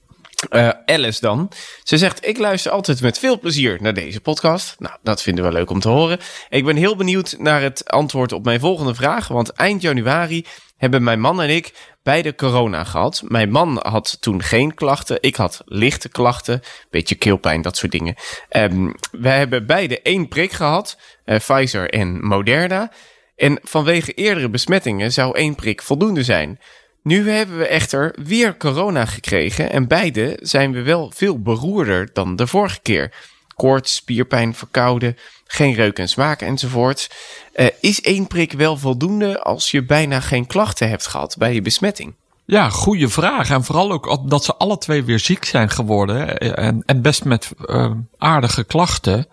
Uh, 0.49 0.69
Alice 0.85 1.21
dan. 1.21 1.51
Ze 1.83 1.97
zegt, 1.97 2.27
ik 2.27 2.37
luister 2.37 2.71
altijd 2.71 3.01
met 3.01 3.19
veel 3.19 3.39
plezier 3.39 3.77
naar 3.81 3.93
deze 3.93 4.21
podcast. 4.21 4.75
Nou, 4.79 4.95
dat 5.03 5.21
vinden 5.21 5.43
we 5.43 5.51
leuk 5.51 5.69
om 5.69 5.79
te 5.79 5.89
horen. 5.89 6.19
Ik 6.49 6.65
ben 6.65 6.75
heel 6.75 6.95
benieuwd 6.95 7.35
naar 7.39 7.61
het 7.61 7.89
antwoord 7.89 8.31
op 8.31 8.43
mijn 8.43 8.59
volgende 8.59 8.95
vraag. 8.95 9.27
Want 9.27 9.51
eind 9.51 9.81
januari 9.81 10.45
hebben 10.77 11.03
mijn 11.03 11.19
man 11.19 11.41
en 11.41 11.49
ik 11.49 11.73
beide 12.03 12.35
corona 12.35 12.83
gehad. 12.83 13.21
Mijn 13.27 13.51
man 13.51 13.79
had 13.81 14.17
toen 14.19 14.43
geen 14.43 14.73
klachten. 14.73 15.17
Ik 15.21 15.35
had 15.35 15.61
lichte 15.65 16.09
klachten. 16.09 16.61
Beetje 16.89 17.15
keelpijn, 17.15 17.61
dat 17.61 17.77
soort 17.77 17.91
dingen. 17.91 18.15
Um, 18.49 18.95
wij 19.11 19.37
hebben 19.37 19.65
beide 19.65 20.01
één 20.01 20.27
prik 20.27 20.51
gehad. 20.51 20.97
Uh, 21.25 21.37
Pfizer 21.37 21.89
en 21.89 22.25
Moderna. 22.25 22.91
En 23.35 23.59
vanwege 23.63 24.13
eerdere 24.13 24.49
besmettingen 24.49 25.13
zou 25.13 25.37
één 25.37 25.55
prik 25.55 25.81
voldoende 25.81 26.23
zijn. 26.23 26.59
Nu 27.07 27.29
hebben 27.29 27.57
we 27.57 27.67
echter 27.67 28.15
weer 28.23 28.57
corona 28.57 29.05
gekregen 29.05 29.71
en 29.71 29.87
beide 29.87 30.37
zijn 30.41 30.71
we 30.71 30.81
wel 30.81 31.11
veel 31.15 31.41
beroerder 31.41 32.09
dan 32.13 32.35
de 32.35 32.47
vorige 32.47 32.79
keer. 32.81 33.13
Koorts, 33.55 33.95
spierpijn, 33.95 34.55
verkouden, 34.55 35.17
geen 35.45 35.73
reuk 35.73 35.99
en 35.99 36.07
smaak 36.07 36.41
enzovoort. 36.41 37.09
Uh, 37.55 37.65
is 37.79 38.01
één 38.01 38.27
prik 38.27 38.51
wel 38.51 38.77
voldoende 38.77 39.41
als 39.41 39.71
je 39.71 39.85
bijna 39.85 40.19
geen 40.19 40.47
klachten 40.47 40.89
hebt 40.89 41.07
gehad 41.07 41.35
bij 41.37 41.53
je 41.53 41.61
besmetting? 41.61 42.13
Ja, 42.45 42.69
goede 42.69 43.09
vraag. 43.09 43.49
En 43.49 43.63
vooral 43.63 43.91
ook 43.91 44.07
omdat 44.07 44.43
ze 44.43 44.55
alle 44.55 44.77
twee 44.77 45.03
weer 45.03 45.19
ziek 45.19 45.45
zijn 45.45 45.69
geworden 45.69 46.37
en, 46.37 46.83
en 46.85 47.01
best 47.01 47.25
met 47.25 47.51
uh, 47.65 47.91
aardige 48.17 48.63
klachten 48.63 49.27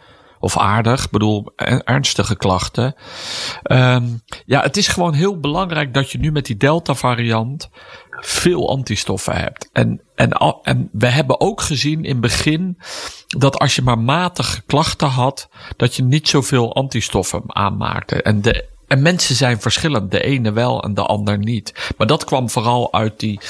of 0.44 0.58
aardig, 0.58 1.10
bedoel 1.10 1.52
ernstige 1.84 2.36
klachten. 2.36 2.94
Um, 3.72 4.22
ja, 4.46 4.62
het 4.62 4.76
is 4.76 4.88
gewoon 4.88 5.12
heel 5.12 5.40
belangrijk 5.40 5.94
dat 5.94 6.10
je 6.10 6.18
nu 6.18 6.32
met 6.32 6.46
die 6.46 6.56
Delta 6.56 6.94
variant 6.94 7.70
veel 8.10 8.70
antistoffen 8.70 9.36
hebt. 9.36 9.70
En, 9.72 10.00
en, 10.14 10.30
en 10.62 10.88
we 10.92 11.06
hebben 11.06 11.40
ook 11.40 11.60
gezien 11.60 12.04
in 12.04 12.10
het 12.10 12.20
begin 12.20 12.78
dat 13.26 13.58
als 13.58 13.74
je 13.74 13.82
maar 13.82 13.98
matige 13.98 14.62
klachten 14.62 15.08
had, 15.08 15.48
dat 15.76 15.94
je 15.94 16.02
niet 16.02 16.28
zoveel 16.28 16.74
antistoffen 16.74 17.42
aanmaakte. 17.46 18.22
En 18.22 18.42
de 18.42 18.72
en 18.94 19.02
mensen 19.02 19.34
zijn 19.34 19.60
verschillend. 19.60 20.10
De 20.10 20.22
ene 20.22 20.52
wel 20.52 20.82
en 20.82 20.94
de 20.94 21.02
ander 21.02 21.38
niet. 21.38 21.92
Maar 21.96 22.06
dat 22.06 22.24
kwam 22.24 22.50
vooral 22.50 22.92
uit 22.92 23.20
die, 23.20 23.40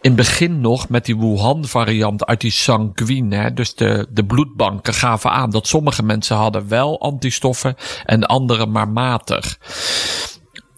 in 0.00 0.10
het 0.10 0.16
begin 0.16 0.60
nog 0.60 0.88
met 0.88 1.04
die 1.04 1.18
Wuhan 1.18 1.64
variant, 1.64 2.26
uit 2.26 2.40
die 2.40 2.50
sanguine. 2.50 3.36
Hè? 3.36 3.52
Dus 3.52 3.74
de, 3.74 4.06
de 4.10 4.24
bloedbanken 4.24 4.94
gaven 4.94 5.30
aan 5.30 5.50
dat 5.50 5.66
sommige 5.66 6.02
mensen 6.02 6.36
hadden 6.36 6.68
wel 6.68 7.00
antistoffen 7.00 7.76
en 8.04 8.26
anderen 8.26 8.70
maar 8.70 8.88
matig. 8.88 9.58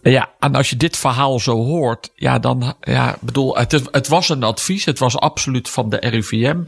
Ja, 0.01 0.29
en 0.39 0.55
als 0.55 0.69
je 0.69 0.77
dit 0.77 0.97
verhaal 0.97 1.39
zo 1.39 1.55
hoort, 1.55 2.11
ja, 2.15 2.39
dan, 2.39 2.73
ja, 2.81 3.17
bedoel, 3.21 3.57
het, 3.57 3.71
het 3.91 4.07
was 4.07 4.29
een 4.29 4.43
advies, 4.43 4.85
het 4.85 4.99
was 4.99 5.17
absoluut 5.17 5.69
van 5.69 5.89
de 5.89 5.97
RIVM. 5.97 6.59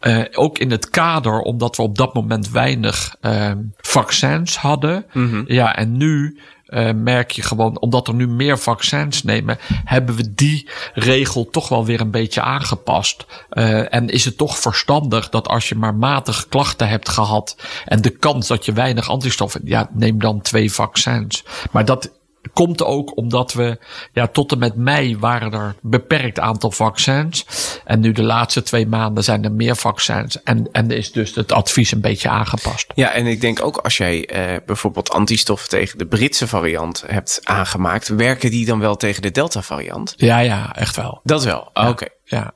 Uh, 0.00 0.24
ook 0.32 0.58
in 0.58 0.70
het 0.70 0.90
kader, 0.90 1.40
omdat 1.40 1.76
we 1.76 1.82
op 1.82 1.96
dat 1.96 2.14
moment 2.14 2.50
weinig 2.50 3.16
uh, 3.22 3.52
vaccins 3.76 4.56
hadden. 4.56 5.06
Mm 5.12 5.30
-hmm. 5.30 5.44
Ja, 5.46 5.76
en 5.76 5.96
nu 5.96 6.38
uh, 6.68 6.90
merk 6.92 7.30
je 7.30 7.42
gewoon, 7.42 7.80
omdat 7.80 8.08
er 8.08 8.14
nu 8.14 8.28
meer 8.28 8.58
vaccins 8.58 9.22
nemen, 9.22 9.58
hebben 9.84 10.14
we 10.14 10.34
die 10.34 10.68
regel 10.94 11.50
toch 11.50 11.68
wel 11.68 11.84
weer 11.84 12.00
een 12.00 12.10
beetje 12.10 12.40
aangepast. 12.42 13.26
Uh, 13.50 13.94
en 13.94 14.08
is 14.08 14.24
het 14.24 14.36
toch 14.36 14.58
verstandig 14.58 15.28
dat 15.28 15.48
als 15.48 15.68
je 15.68 15.74
maar 15.74 15.94
matige 15.94 16.48
klachten 16.48 16.88
hebt 16.88 17.08
gehad 17.08 17.56
en 17.84 18.00
de 18.02 18.10
kans 18.10 18.46
dat 18.46 18.64
je 18.64 18.72
weinig 18.72 19.10
antistoffen, 19.10 19.60
ja, 19.64 19.90
neem 19.92 20.18
dan 20.18 20.40
twee 20.40 20.72
vaccins. 20.72 21.44
Maar 21.70 21.84
dat 21.84 22.10
komt 22.52 22.82
ook 22.82 23.16
omdat 23.16 23.52
we, 23.52 23.78
ja, 24.12 24.26
tot 24.26 24.52
en 24.52 24.58
met 24.58 24.76
mei 24.76 25.18
waren 25.18 25.52
er 25.52 25.74
beperkt 25.80 26.38
aantal 26.38 26.70
vaccins. 26.70 27.46
En 27.84 28.00
nu 28.00 28.12
de 28.12 28.22
laatste 28.22 28.62
twee 28.62 28.86
maanden 28.86 29.24
zijn 29.24 29.44
er 29.44 29.52
meer 29.52 29.76
vaccins. 29.76 30.42
En, 30.42 30.68
en 30.72 30.90
is 30.90 31.12
dus 31.12 31.34
het 31.34 31.52
advies 31.52 31.92
een 31.92 32.00
beetje 32.00 32.28
aangepast. 32.28 32.86
Ja, 32.94 33.12
en 33.12 33.26
ik 33.26 33.40
denk 33.40 33.64
ook 33.64 33.76
als 33.76 33.96
jij 33.96 34.28
uh, 34.32 34.56
bijvoorbeeld 34.66 35.10
antistoffen 35.10 35.68
tegen 35.68 35.98
de 35.98 36.06
Britse 36.06 36.46
variant 36.46 37.04
hebt 37.06 37.40
aangemaakt, 37.42 38.08
werken 38.08 38.50
die 38.50 38.66
dan 38.66 38.78
wel 38.78 38.96
tegen 38.96 39.22
de 39.22 39.30
Delta 39.30 39.62
variant? 39.62 40.14
Ja, 40.16 40.38
ja, 40.38 40.74
echt 40.76 40.96
wel. 40.96 41.20
Dat 41.24 41.44
wel. 41.44 41.70
Ja, 41.74 41.82
Oké. 41.82 41.90
Okay. 41.90 42.08
Ja. 42.24 42.54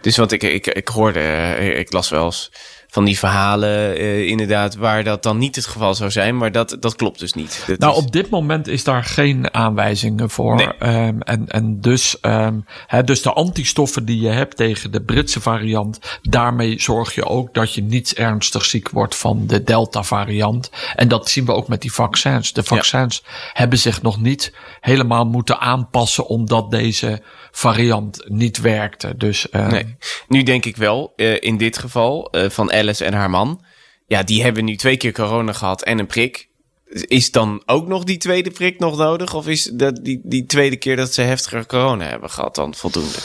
Dus 0.00 0.16
want 0.16 0.32
ik, 0.32 0.42
ik, 0.42 0.66
ik 0.66 0.88
hoorde, 0.88 1.20
uh, 1.20 1.78
ik 1.78 1.92
las 1.92 2.08
wel 2.08 2.24
eens 2.24 2.50
van 2.94 3.04
die 3.04 3.18
verhalen 3.18 4.00
uh, 4.00 4.26
inderdaad 4.26 4.74
waar 4.74 5.04
dat 5.04 5.22
dan 5.22 5.38
niet 5.38 5.56
het 5.56 5.66
geval 5.66 5.94
zou 5.94 6.10
zijn, 6.10 6.36
maar 6.36 6.52
dat, 6.52 6.76
dat 6.80 6.96
klopt 6.96 7.18
dus 7.18 7.32
niet. 7.32 7.64
Dat 7.66 7.78
nou, 7.78 7.92
is... 7.92 7.98
op 7.98 8.12
dit 8.12 8.30
moment 8.30 8.68
is 8.68 8.84
daar 8.84 9.04
geen 9.04 9.54
aanwijzingen 9.54 10.30
voor. 10.30 10.54
Nee. 10.54 11.06
Um, 11.06 11.22
en, 11.22 11.48
en 11.48 11.80
dus, 11.80 12.16
um, 12.22 12.64
hè, 12.86 13.04
dus 13.04 13.22
de 13.22 13.32
antistoffen 13.32 14.04
die 14.04 14.20
je 14.20 14.28
hebt 14.28 14.56
tegen 14.56 14.90
de 14.90 15.02
Britse 15.02 15.40
variant, 15.40 16.18
daarmee 16.22 16.80
zorg 16.80 17.14
je 17.14 17.24
ook 17.24 17.54
dat 17.54 17.74
je 17.74 17.82
niet 17.82 18.12
ernstig 18.12 18.64
ziek 18.64 18.88
wordt 18.88 19.16
van 19.16 19.46
de 19.46 19.62
Delta 19.62 20.02
variant. 20.02 20.70
En 20.94 21.08
dat 21.08 21.30
zien 21.30 21.44
we 21.44 21.52
ook 21.52 21.68
met 21.68 21.80
die 21.80 21.92
vaccins. 21.92 22.52
De 22.52 22.62
vaccins 22.62 23.22
ja. 23.24 23.30
hebben 23.52 23.78
zich 23.78 24.02
nog 24.02 24.20
niet 24.20 24.54
helemaal 24.80 25.26
moeten 25.26 25.60
aanpassen 25.60 26.26
omdat 26.26 26.70
deze 26.70 27.22
variant 27.56 28.24
niet 28.28 28.60
werkte. 28.60 29.16
Dus, 29.16 29.46
uh, 29.52 29.68
nee. 29.68 29.96
Nu 30.28 30.42
denk 30.42 30.64
ik 30.64 30.76
wel, 30.76 31.12
uh, 31.16 31.36
in 31.40 31.56
dit 31.56 31.78
geval, 31.78 32.28
uh, 32.36 32.50
van 32.50 32.72
Alice 32.72 33.04
en 33.04 33.14
haar 33.14 33.30
man. 33.30 33.64
Ja, 34.06 34.22
die 34.22 34.42
hebben 34.42 34.64
nu 34.64 34.76
twee 34.76 34.96
keer 34.96 35.12
corona 35.12 35.52
gehad 35.52 35.82
en 35.82 35.98
een 35.98 36.06
prik. 36.06 36.48
Is 36.88 37.30
dan 37.30 37.62
ook 37.66 37.86
nog 37.86 38.04
die 38.04 38.16
tweede 38.16 38.50
prik 38.50 38.78
nog 38.78 38.96
nodig? 38.96 39.34
Of 39.34 39.48
is 39.48 39.64
dat 39.64 40.04
die, 40.04 40.20
die 40.24 40.46
tweede 40.46 40.76
keer 40.76 40.96
dat 40.96 41.12
ze 41.12 41.22
heftiger 41.22 41.66
corona 41.66 42.04
hebben 42.04 42.30
gehad 42.30 42.54
dan 42.54 42.74
voldoende? 42.74 43.18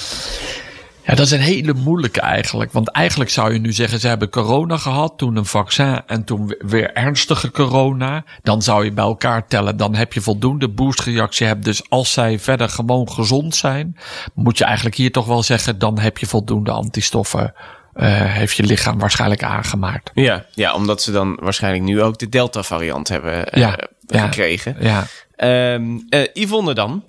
Ja, 1.09 1.15
dat 1.15 1.25
is 1.25 1.31
een 1.31 1.39
hele 1.39 1.73
moeilijke 1.73 2.21
eigenlijk. 2.21 2.71
Want 2.71 2.89
eigenlijk 2.89 3.29
zou 3.29 3.53
je 3.53 3.59
nu 3.59 3.71
zeggen, 3.71 3.99
ze 3.99 4.07
hebben 4.07 4.29
corona 4.29 4.77
gehad, 4.77 5.17
toen 5.17 5.35
een 5.35 5.45
vaccin 5.45 6.01
en 6.05 6.23
toen 6.23 6.55
weer 6.59 6.93
ernstige 6.93 7.51
corona. 7.51 8.23
Dan 8.43 8.61
zou 8.61 8.85
je 8.85 8.91
bij 8.91 9.03
elkaar 9.03 9.47
tellen, 9.47 9.77
dan 9.77 9.95
heb 9.95 10.13
je 10.13 10.21
voldoende 10.21 10.67
boostreactie 10.67 11.47
hebt. 11.47 11.65
Dus 11.65 11.89
als 11.89 12.13
zij 12.13 12.39
verder 12.39 12.69
gewoon 12.69 13.11
gezond 13.11 13.55
zijn, 13.55 13.97
moet 14.33 14.57
je 14.57 14.63
eigenlijk 14.63 14.95
hier 14.95 15.11
toch 15.11 15.25
wel 15.25 15.43
zeggen, 15.43 15.79
dan 15.79 15.99
heb 15.99 16.17
je 16.17 16.25
voldoende 16.25 16.71
antistoffen. 16.71 17.53
Uh, 17.95 18.05
heeft 18.11 18.55
je 18.55 18.63
lichaam 18.63 18.99
waarschijnlijk 18.99 19.43
aangemaakt. 19.43 20.11
Ja, 20.13 20.45
ja, 20.53 20.73
omdat 20.73 21.01
ze 21.01 21.11
dan 21.11 21.37
waarschijnlijk 21.41 21.83
nu 21.83 22.01
ook 22.01 22.19
de 22.19 22.29
Delta-variant 22.29 23.07
hebben 23.07 23.33
uh, 23.37 23.61
Ja, 23.61 23.79
ja. 24.07 24.21
gekregen. 24.25 24.75
Ja. 24.79 25.05
Ehm 25.35 25.97
eh, 26.09 26.27
Yvonne 26.33 26.73
dan. 26.73 27.03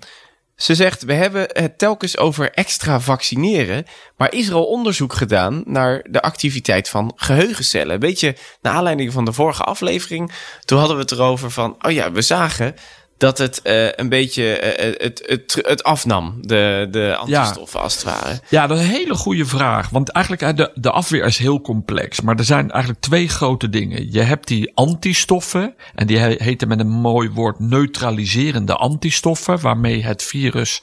Ze 0.61 0.75
zegt, 0.75 1.03
we 1.03 1.13
hebben 1.13 1.47
het 1.53 1.77
telkens 1.77 2.17
over 2.17 2.51
extra 2.51 2.99
vaccineren. 2.99 3.85
Maar 4.17 4.33
is 4.33 4.47
er 4.47 4.53
al 4.53 4.65
onderzoek 4.65 5.13
gedaan 5.13 5.63
naar 5.65 6.05
de 6.09 6.21
activiteit 6.21 6.89
van 6.89 7.13
geheugencellen? 7.15 7.99
Weet 7.99 8.19
je, 8.19 8.35
naar 8.61 8.73
aanleiding 8.73 9.13
van 9.13 9.25
de 9.25 9.33
vorige 9.33 9.63
aflevering, 9.63 10.31
toen 10.65 10.77
hadden 10.77 10.95
we 10.95 11.01
het 11.01 11.11
erover 11.11 11.51
van, 11.51 11.75
oh 11.85 11.91
ja, 11.91 12.11
we 12.11 12.21
zagen 12.21 12.75
dat 13.21 13.37
het 13.37 13.61
eh, 13.61 13.91
een 13.91 14.09
beetje 14.09 14.57
eh, 14.57 15.05
het, 15.05 15.23
het, 15.25 15.59
het 15.67 15.83
afnam, 15.83 16.37
de, 16.41 16.87
de 16.91 17.15
antistoffen 17.15 17.79
als 17.81 17.93
het 17.93 18.03
ware. 18.03 18.39
Ja, 18.49 18.67
dat 18.67 18.77
is 18.77 18.83
een 18.83 18.89
hele 18.91 19.13
goede 19.13 19.45
vraag. 19.45 19.89
Want 19.89 20.09
eigenlijk, 20.09 20.43
eh, 20.45 20.55
de, 20.55 20.71
de 20.75 20.91
afweer 20.91 21.25
is 21.25 21.37
heel 21.37 21.61
complex. 21.61 22.21
Maar 22.21 22.35
er 22.37 22.43
zijn 22.43 22.71
eigenlijk 22.71 23.01
twee 23.03 23.27
grote 23.29 23.69
dingen. 23.69 24.11
Je 24.11 24.21
hebt 24.21 24.47
die 24.47 24.71
antistoffen. 24.73 25.75
En 25.95 26.07
die 26.07 26.17
he- 26.17 26.35
heten 26.37 26.67
met 26.67 26.79
een 26.79 26.89
mooi 26.89 27.29
woord 27.29 27.59
neutraliserende 27.59 28.75
antistoffen. 28.75 29.59
Waarmee 29.61 30.03
het 30.03 30.23
virus, 30.23 30.81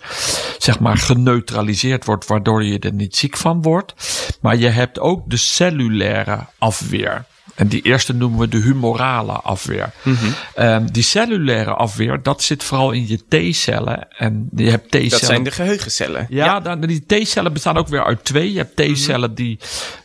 zeg 0.59 0.81
maar, 0.81 0.97
geneutraliseerd 0.97 2.05
wordt. 2.05 2.27
Waardoor 2.27 2.65
je 2.65 2.79
er 2.79 2.93
niet 2.93 3.17
ziek 3.17 3.37
van 3.37 3.63
wordt. 3.63 3.95
Maar 4.41 4.57
je 4.57 4.69
hebt 4.69 4.99
ook 5.01 5.31
de 5.31 5.37
cellulaire 5.37 6.47
afweer. 6.59 7.25
En 7.59 7.69
die 7.69 7.83
eerste 7.83 8.15
noemen 8.15 8.39
we 8.39 8.49
de 8.49 8.59
humorale 8.59 9.33
afweer. 9.33 9.93
Ehm, 10.55 10.87
die 10.87 11.03
cellulaire 11.03 11.75
afweer, 11.75 12.23
dat 12.23 12.43
zit 12.43 12.63
vooral 12.63 12.91
in 12.91 13.09
je 13.09 13.19
T-cellen. 13.29 14.09
En 14.17 14.49
je 14.57 14.71
hebt 14.71 14.89
T-cellen. 14.89 15.11
Dat 15.11 15.25
zijn 15.25 15.43
de 15.43 15.51
geheugencellen. 15.51 16.27
Ja, 16.29 16.61
dan, 16.61 16.81
die 16.81 17.07
T-cellen 17.07 17.53
bestaan 17.53 17.77
ook 17.77 17.89
weer 17.89 18.05
uit 18.05 18.25
twee. 18.25 18.53
Je 18.53 18.59
hebt 18.59 18.77
T-cellen 18.77 19.35
die, 19.35 19.59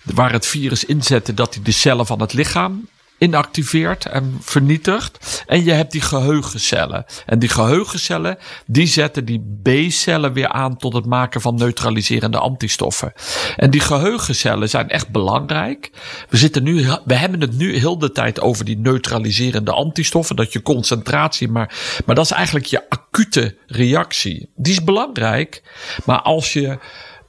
waar 0.03 0.31
het 0.31 0.45
virus 0.45 0.85
inzetten 0.85 1.35
dat 1.35 1.53
die 1.53 1.61
de 1.61 1.71
cellen 1.71 2.05
van 2.05 2.21
het 2.21 2.33
lichaam 2.33 2.87
inactiveert 3.17 4.05
en 4.05 4.37
vernietigt. 4.41 5.43
En 5.47 5.63
je 5.63 5.71
hebt 5.71 5.91
die 5.91 6.01
geheugencellen. 6.01 7.05
En 7.25 7.39
die 7.39 7.49
geheugencellen, 7.49 8.37
die 8.65 8.87
zetten 8.87 9.25
die 9.25 9.59
B-cellen 9.63 10.33
weer 10.33 10.47
aan 10.47 10.77
tot 10.77 10.93
het 10.93 11.05
maken 11.05 11.41
van 11.41 11.55
neutraliserende 11.55 12.37
antistoffen. 12.37 13.13
En 13.55 13.69
die 13.69 13.81
geheugencellen 13.81 14.69
zijn 14.69 14.89
echt 14.89 15.09
belangrijk. 15.09 15.91
We 16.29 16.37
zitten 16.37 16.63
nu, 16.63 16.85
we 17.05 17.15
hebben 17.15 17.41
het 17.41 17.57
nu 17.57 17.77
heel 17.77 17.97
de 17.97 18.11
tijd 18.11 18.41
over 18.41 18.65
die 18.65 18.77
neutraliserende 18.77 19.71
antistoffen, 19.71 20.35
dat 20.35 20.53
je 20.53 20.61
concentratie, 20.61 21.47
maar, 21.47 21.75
maar 22.05 22.15
dat 22.15 22.25
is 22.25 22.31
eigenlijk 22.31 22.65
je 22.65 22.89
acute 22.89 23.57
reactie. 23.67 24.49
Die 24.55 24.73
is 24.73 24.83
belangrijk, 24.83 25.63
maar 26.05 26.21
als 26.21 26.53
je 26.53 26.77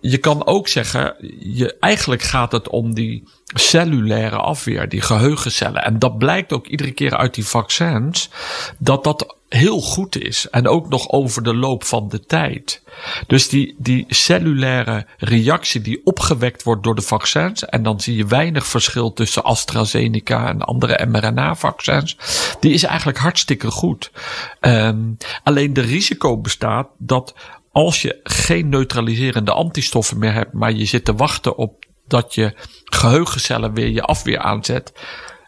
je 0.06 0.18
kan 0.18 0.46
ook 0.46 0.68
zeggen, 0.68 1.14
je, 1.38 1.76
eigenlijk 1.80 2.22
gaat 2.22 2.52
het 2.52 2.68
om 2.68 2.94
die 2.94 3.24
cellulaire 3.54 4.36
afweer, 4.36 4.88
die 4.88 5.00
geheugencellen. 5.00 5.84
En 5.84 5.98
dat 5.98 6.18
blijkt 6.18 6.52
ook 6.52 6.66
iedere 6.66 6.92
keer 6.92 7.16
uit 7.16 7.34
die 7.34 7.46
vaccins, 7.46 8.30
dat 8.78 9.04
dat 9.04 9.36
heel 9.48 9.80
goed 9.80 10.22
is. 10.22 10.48
En 10.50 10.68
ook 10.68 10.88
nog 10.88 11.10
over 11.10 11.42
de 11.42 11.54
loop 11.54 11.84
van 11.84 12.08
de 12.08 12.20
tijd. 12.20 12.82
Dus 13.26 13.48
die, 13.48 13.74
die 13.78 14.04
cellulaire 14.08 15.06
reactie 15.18 15.80
die 15.80 16.00
opgewekt 16.04 16.62
wordt 16.62 16.82
door 16.82 16.94
de 16.94 17.02
vaccins, 17.02 17.64
en 17.64 17.82
dan 17.82 18.00
zie 18.00 18.16
je 18.16 18.26
weinig 18.26 18.66
verschil 18.66 19.12
tussen 19.12 19.44
AstraZeneca 19.44 20.48
en 20.48 20.62
andere 20.62 21.06
mRNA-vaccins, 21.06 22.16
die 22.60 22.72
is 22.72 22.82
eigenlijk 22.82 23.18
hartstikke 23.18 23.70
goed. 23.70 24.10
Um, 24.60 25.16
alleen 25.42 25.72
de 25.72 25.80
risico 25.80 26.38
bestaat 26.38 26.88
dat 26.98 27.34
als 27.74 28.02
je 28.02 28.20
geen 28.22 28.68
neutraliserende 28.68 29.52
antistoffen 29.52 30.18
meer 30.18 30.32
hebt, 30.32 30.52
maar 30.52 30.72
je 30.72 30.84
zit 30.84 31.04
te 31.04 31.14
wachten 31.14 31.56
op 31.56 31.84
dat 32.06 32.34
je 32.34 32.54
geheugencellen 32.84 33.74
weer 33.74 33.88
je 33.88 34.02
afweer 34.02 34.38
aanzet, 34.38 34.92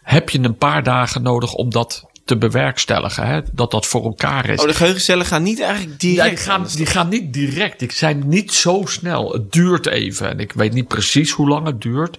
heb 0.01 0.29
je 0.29 0.39
een 0.39 0.57
paar 0.57 0.83
dagen 0.83 1.21
nodig 1.21 1.53
om 1.53 1.69
dat 1.69 2.05
te 2.25 2.37
bewerkstelligen. 2.37 3.27
Hè? 3.27 3.41
Dat 3.51 3.71
dat 3.71 3.85
voor 3.85 4.03
elkaar 4.03 4.49
is. 4.49 4.59
Oh, 4.59 4.67
de 4.67 4.73
geheugencellen 4.73 5.25
gaan 5.25 5.43
niet 5.43 5.61
eigenlijk 5.61 5.99
direct. 5.99 6.23
Ja, 6.23 6.35
die, 6.35 6.37
gaan, 6.37 6.65
die 6.75 6.85
gaan 6.85 7.09
niet 7.09 7.33
direct. 7.33 7.79
Die 7.79 7.91
zijn 7.93 8.27
niet 8.27 8.53
zo 8.53 8.81
snel. 8.85 9.31
Het 9.31 9.51
duurt 9.51 9.85
even. 9.85 10.29
En 10.29 10.39
ik 10.39 10.51
weet 10.51 10.73
niet 10.73 10.87
precies 10.87 11.31
hoe 11.31 11.47
lang 11.47 11.65
het 11.65 11.81
duurt. 11.81 12.17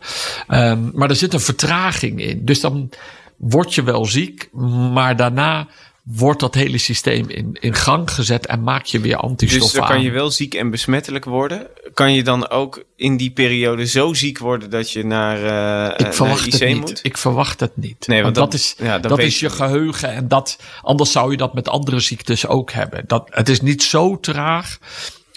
Um, 0.48 0.90
maar 0.94 1.10
er 1.10 1.16
zit 1.16 1.32
een 1.32 1.40
vertraging 1.40 2.20
in. 2.20 2.44
Dus 2.44 2.60
dan 2.60 2.90
word 3.36 3.74
je 3.74 3.82
wel 3.82 4.06
ziek, 4.06 4.48
maar 4.92 5.16
daarna 5.16 5.68
wordt 6.16 6.40
dat 6.40 6.54
hele 6.54 6.78
systeem 6.78 7.28
in, 7.28 7.56
in 7.60 7.74
gang 7.74 8.10
gezet 8.10 8.46
en 8.46 8.62
maak 8.62 8.84
je 8.84 9.00
weer 9.00 9.16
antistoffen 9.16 9.68
Dus 9.70 9.78
dan 9.78 9.86
kan 9.86 10.02
je 10.02 10.10
wel 10.10 10.30
ziek 10.30 10.54
en 10.54 10.70
besmettelijk 10.70 11.24
worden. 11.24 11.66
Kan 11.94 12.12
je 12.14 12.22
dan 12.22 12.48
ook 12.50 12.84
in 12.96 13.16
die 13.16 13.30
periode 13.30 13.86
zo 13.86 14.14
ziek 14.14 14.38
worden 14.38 14.70
dat 14.70 14.90
je 14.90 15.04
naar, 15.04 15.36
uh, 15.36 15.92
Ik 15.94 16.00
naar 16.00 16.14
verwacht 16.14 16.46
IC 16.46 16.52
het 16.52 16.68
niet. 16.68 16.80
moet? 16.80 17.00
Ik 17.02 17.16
verwacht 17.18 17.60
het 17.60 17.76
niet. 17.76 18.06
Nee, 18.06 18.22
want 18.22 18.36
want 18.36 18.50
dat, 18.52 18.60
dat- 18.60 18.60
is, 18.60 18.86
ja, 18.86 18.98
dat 18.98 19.18
is 19.18 19.40
je 19.40 19.50
geheugen. 19.50 20.12
En 20.12 20.28
dat, 20.28 20.58
anders 20.82 21.12
zou 21.12 21.30
je 21.30 21.36
dat 21.36 21.54
met 21.54 21.68
andere 21.68 22.00
ziektes 22.00 22.46
ook 22.46 22.70
hebben. 22.72 23.04
Dat, 23.06 23.26
het 23.30 23.48
is 23.48 23.60
niet 23.60 23.82
zo 23.82 24.20
traag 24.20 24.78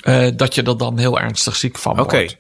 uh, 0.03 0.27
dat 0.35 0.55
je 0.55 0.63
er 0.63 0.77
dan 0.77 0.97
heel 0.97 1.19
ernstig 1.19 1.55
ziek 1.55 1.77
van 1.77 1.99
Oké. 1.99 2.17
wordt. 2.17 2.37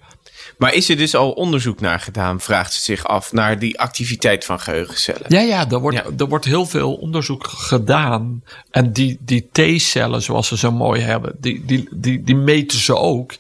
Maar 0.61 0.73
is 0.73 0.89
er 0.89 0.97
dus 0.97 1.15
al 1.15 1.31
onderzoek 1.31 1.79
naar 1.79 1.99
gedaan, 1.99 2.41
vraagt 2.41 2.73
ze 2.73 2.81
zich 2.81 3.03
af, 3.05 3.31
naar 3.31 3.59
die 3.59 3.79
activiteit 3.79 4.45
van 4.45 4.59
geheugencellen? 4.59 5.21
Ja, 5.27 5.39
ja, 5.39 5.69
er 5.69 5.79
wordt, 5.79 5.97
Ja. 5.97 6.05
er 6.17 6.27
wordt 6.27 6.45
heel 6.45 6.65
veel 6.65 6.93
onderzoek 6.93 7.47
gedaan. 7.47 8.43
En 8.71 8.93
die, 8.93 9.17
die 9.21 9.49
T-cellen, 9.51 10.21
zoals 10.21 10.47
ze 10.47 10.57
zo 10.57 10.71
mooi 10.71 11.01
hebben, 11.01 11.35
die, 11.39 11.65
die, 11.65 11.87
die, 11.91 12.23
die 12.23 12.35
meten 12.35 12.79
ze 12.79 12.95
ook 12.95 13.33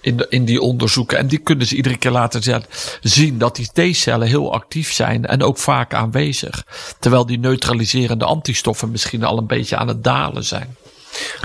in, 0.00 0.16
de, 0.16 0.26
in 0.28 0.44
die 0.44 0.60
onderzoeken. 0.60 1.18
En 1.18 1.26
die 1.26 1.38
kunnen 1.38 1.66
ze 1.66 1.76
iedere 1.76 1.96
keer 1.96 2.10
laten 2.10 2.64
zien 3.00 3.38
dat 3.38 3.56
die 3.56 3.92
T-cellen 3.92 4.28
heel 4.28 4.52
actief 4.52 4.92
zijn 4.92 5.26
en 5.26 5.42
ook 5.42 5.58
vaak 5.58 5.94
aanwezig. 5.94 6.66
Terwijl 6.98 7.26
die 7.26 7.38
neutraliserende 7.38 8.24
antistoffen 8.24 8.90
misschien 8.90 9.24
al 9.24 9.38
een 9.38 9.46
beetje 9.46 9.76
aan 9.76 9.88
het 9.88 10.04
dalen 10.04 10.44
zijn. 10.44 10.76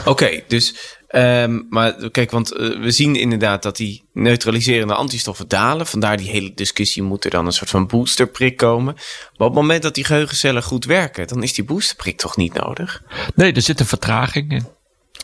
Oké, 0.06 0.42
dus. 0.48 0.76
Um, 1.16 1.68
maar 1.70 2.10
kijk, 2.12 2.32
want 2.32 2.54
uh, 2.54 2.80
we 2.82 2.92
zien 2.92 3.16
inderdaad 3.16 3.64
dat 3.64 3.78
die 3.78 4.04
neutraliserende 4.14 4.94
antistoffen 4.94 5.48
dalen. 5.48 5.88
Vandaar 5.88 6.18
die 6.18 6.30
hele 6.30 6.54
discussie 6.54 7.04
moet 7.04 7.26
er 7.26 7.32
dan 7.32 7.46
een 7.46 7.52
soort 7.52 7.70
van 7.70 7.88
boosterprik 7.88 8.58
komen. 8.58 8.94
Maar 8.94 9.48
op 9.48 9.54
het 9.54 9.62
moment 9.62 9.84
dat 9.84 9.96
die 9.96 10.04
geheugencellen 10.04 10.64
goed 10.64 10.86
werken, 10.86 11.28
dan 11.28 11.44
is 11.44 11.54
die 11.54 11.64
boosterprik 11.64 12.18
toch 12.18 12.38
niet 12.38 12.54
nodig? 12.54 13.04
Nee, 13.36 13.54
er 13.54 13.62
zit 13.62 13.80
een 13.80 13.86
vertraging 13.86 14.52
in. 14.52 14.66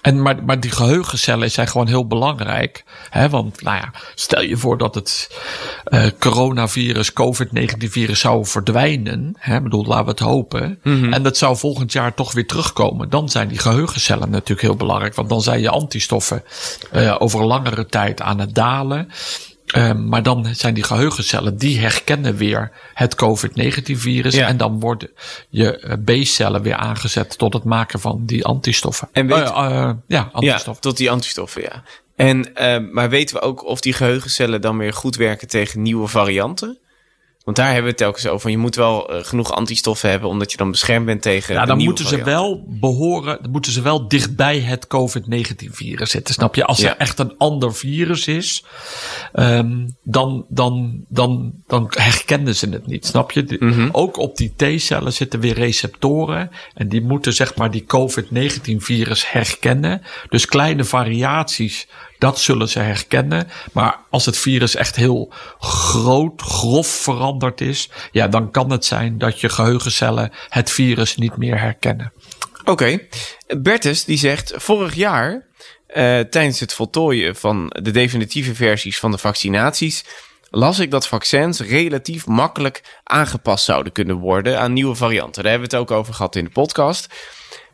En 0.02 0.22
maar, 0.22 0.44
maar 0.44 0.60
die 0.60 0.72
geheugencellen 0.72 1.52
zijn 1.52 1.68
gewoon 1.68 1.88
heel 1.88 2.08
belangrijk. 2.08 2.84
Hè? 3.10 3.30
Want 3.30 3.62
nou 3.62 3.78
ja, 3.78 3.94
stel 4.16 4.42
je 4.42 4.58
voor 4.58 4.78
dat 4.78 4.96
het 4.96 5.38
uh, 5.86 6.06
coronavirus, 6.20 7.12
COVID-19 7.12 7.78
virus 7.78 8.20
zou 8.20 8.46
verdwijnen. 8.46 9.36
Hè? 9.40 9.56
Ik 9.56 9.64
bedoel, 9.64 9.86
laten 9.86 10.06
we 10.06 10.12
het 10.12 10.20
hopen. 10.20 10.80
Mm-hmm. 10.84 11.14
En 11.14 11.24
dat 11.24 11.38
zou 11.38 11.58
volgend 11.58 11.92
jaar 11.92 12.14
toch 12.14 12.34
weer 12.34 12.48
terugkomen. 12.48 13.10
Dan 13.10 13.30
zijn 13.30 13.48
die 13.48 13.60
geheugencellen 13.60 14.30
natuurlijk 14.30 14.62
heel 14.62 14.76
belangrijk. 14.76 15.16
Want 15.16 15.30
dan 15.30 15.42
zijn 15.42 15.62
je 15.62 15.70
antistoffen 15.70 16.44
uh, 16.94 17.16
over 17.20 17.46
langere 17.46 17.86
tijd 17.86 18.22
aan 18.22 18.40
het 18.40 18.56
dalen. 18.56 19.10
Uh, 19.76 19.94
maar 19.94 20.24
dan 20.24 20.48
zijn 20.56 20.74
die 20.74 20.84
geheugencellen, 20.84 21.58
die 21.58 21.80
herkennen 21.80 22.36
weer 22.36 22.72
het 22.94 23.16
COVID-19-virus. 23.16 24.36
Ja. 24.36 24.48
En 24.48 24.58
dan 24.58 24.80
worden 24.80 25.10
je 25.50 25.84
uh, 25.84 26.22
B-cellen 26.22 26.62
weer 26.62 26.76
aangezet 26.76 27.38
tot 27.38 27.54
het 27.54 27.64
maken 27.64 28.00
van 28.00 28.26
die 28.26 28.46
antistoffen. 28.46 29.10
En 29.12 29.28
weet, 29.28 29.50
uh, 29.50 29.92
ja, 30.08 30.30
antistoffen. 30.32 30.74
Ja, 30.74 30.80
tot 30.80 30.98
die 30.98 31.12
antistoffen, 31.12 31.62
ja. 31.62 31.84
En, 32.16 32.50
uh, 32.62 32.92
maar 32.92 33.10
weten 33.10 33.36
we 33.36 33.42
ook 33.42 33.66
of 33.66 33.80
die 33.80 33.94
geheugencellen 33.94 34.62
dan 34.62 34.78
weer 34.78 34.94
goed 34.94 35.16
werken 35.16 35.48
tegen 35.48 35.82
nieuwe 35.82 36.08
varianten? 36.08 36.78
Want 37.48 37.60
daar 37.60 37.68
hebben 37.68 37.84
we 37.84 37.90
het 37.90 37.98
telkens 37.98 38.28
over. 38.28 38.50
Je 38.50 38.58
moet 38.58 38.76
wel 38.76 39.14
uh, 39.14 39.24
genoeg 39.24 39.52
antistoffen 39.52 40.10
hebben, 40.10 40.30
omdat 40.30 40.52
je 40.52 40.58
dan 40.58 40.72
beschermd 40.72 41.06
bent 41.06 41.22
tegen. 41.22 41.54
Ja, 41.54 41.66
dan 41.66 41.78
moeten 41.84 42.08
ze 42.08 42.24
wel 42.24 42.64
behoren, 42.68 43.38
dan 43.42 43.52
moeten 43.52 43.72
ze 43.72 43.82
wel 43.82 44.08
dichtbij 44.08 44.60
het 44.60 44.88
COVID-19-virus 44.88 46.10
zitten. 46.10 46.34
Snap 46.34 46.56
je? 46.56 46.66
Als 46.66 46.80
Ja. 46.80 46.90
er 46.90 46.98
echt 46.98 47.20
een 47.20 47.38
ander 47.38 47.76
virus 47.76 48.28
is, 48.28 48.64
um, 49.34 49.96
dan, 50.04 50.46
dan, 50.50 51.06
dan, 51.10 51.54
dan 51.68 51.88
herkennen 51.90 52.56
ze 52.56 52.70
het 52.70 52.88
niet. 52.88 53.06
Snap 53.06 53.32
je? 53.32 53.56
Mhm. 53.60 53.90
Ook 53.92 54.18
op 54.18 54.38
die 54.38 54.54
T-cellen 54.56 55.14
zitten 55.14 55.40
weer 55.40 55.54
receptoren. 55.56 56.50
En 56.74 56.88
die 56.90 57.02
moeten 57.02 57.34
zeg 57.34 57.56
maar 57.56 57.72
die 57.72 57.86
COVID-19-virus 57.86 59.32
herkennen. 59.32 60.02
Dus 60.30 60.46
kleine 60.46 60.84
variaties, 60.84 61.88
dat 62.18 62.40
zullen 62.40 62.70
ze 62.70 62.80
herkennen. 62.80 63.48
Maar 63.72 64.00
als 64.10 64.26
het 64.26 64.38
virus 64.38 64.76
echt 64.76 64.96
heel 64.96 65.34
groot, 65.60 66.42
grof 66.42 66.88
veranderd 66.88 67.62
is, 67.62 67.90
ja, 68.12 68.28
dan 68.28 68.52
kan 68.52 68.72
het 68.72 68.86
zijn 68.86 69.18
dat 69.18 69.40
je 69.40 69.50
geheugencellen 69.50 70.32
het 70.50 70.72
virus 70.72 71.16
niet 71.16 71.38
meer 71.38 71.60
herkennen. 71.60 72.14
Oké. 72.66 73.00
Bertus 73.58 74.04
die 74.04 74.18
zegt, 74.18 74.54
vorig 74.56 74.96
jaar 74.96 75.46
eh, 75.88 76.20
tijdens 76.20 76.60
het 76.60 76.74
voltooien 76.74 77.36
van 77.36 77.68
de 77.82 77.92
definitieve 77.92 78.56
versies 78.56 79.00
van 79.00 79.12
de 79.12 79.18
vaccinaties 79.18 80.04
las 80.50 80.80
ik 80.80 80.92
dat 80.92 81.08
vaccins 81.08 81.60
relatief 81.60 82.26
makkelijk 82.26 83.00
aangepast 83.04 83.66
zouden 83.66 83.92
kunnen 83.92 84.16
worden 84.16 84.60
aan 84.60 84.74
nieuwe 84.74 84.96
varianten. 84.96 85.44
Daar 85.44 85.52
hebben 85.52 85.70
we 85.70 85.76
het 85.76 85.86
ook 85.86 85.98
over 85.98 86.14
gehad 86.14 86.36
in 86.36 86.44
de 86.44 86.50
podcast. 86.50 87.08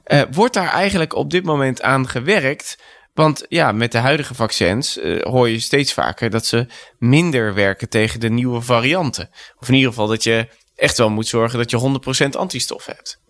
Eh, 0.03 0.21
wordt 0.31 0.53
daar 0.53 0.69
eigenlijk 0.69 1.15
op 1.15 1.31
dit 1.31 1.45
moment 1.45 1.81
aan 1.81 2.09
gewerkt? 2.09 2.77
Want 3.13 3.45
ja, 3.49 3.71
met 3.71 3.91
de 3.91 3.97
huidige 3.97 4.35
vaccins 4.35 4.97
eh, 4.97 5.21
hoor 5.21 5.49
je 5.49 5.59
steeds 5.59 5.93
vaker 5.93 6.29
dat 6.29 6.45
ze 6.45 6.67
minder 6.97 7.53
werken 7.53 7.89
tegen 7.89 8.19
de 8.19 8.29
nieuwe 8.29 8.61
varianten. 8.61 9.29
Of 9.59 9.67
in 9.67 9.73
ieder 9.73 9.89
geval 9.89 10.07
dat 10.07 10.23
je 10.23 10.47
echt 10.75 10.97
wel 10.97 11.09
moet 11.09 11.27
zorgen 11.27 11.57
dat 11.57 11.69
je 11.69 12.25
100% 12.25 12.37
antistof 12.37 12.85
hebt. 12.85 13.21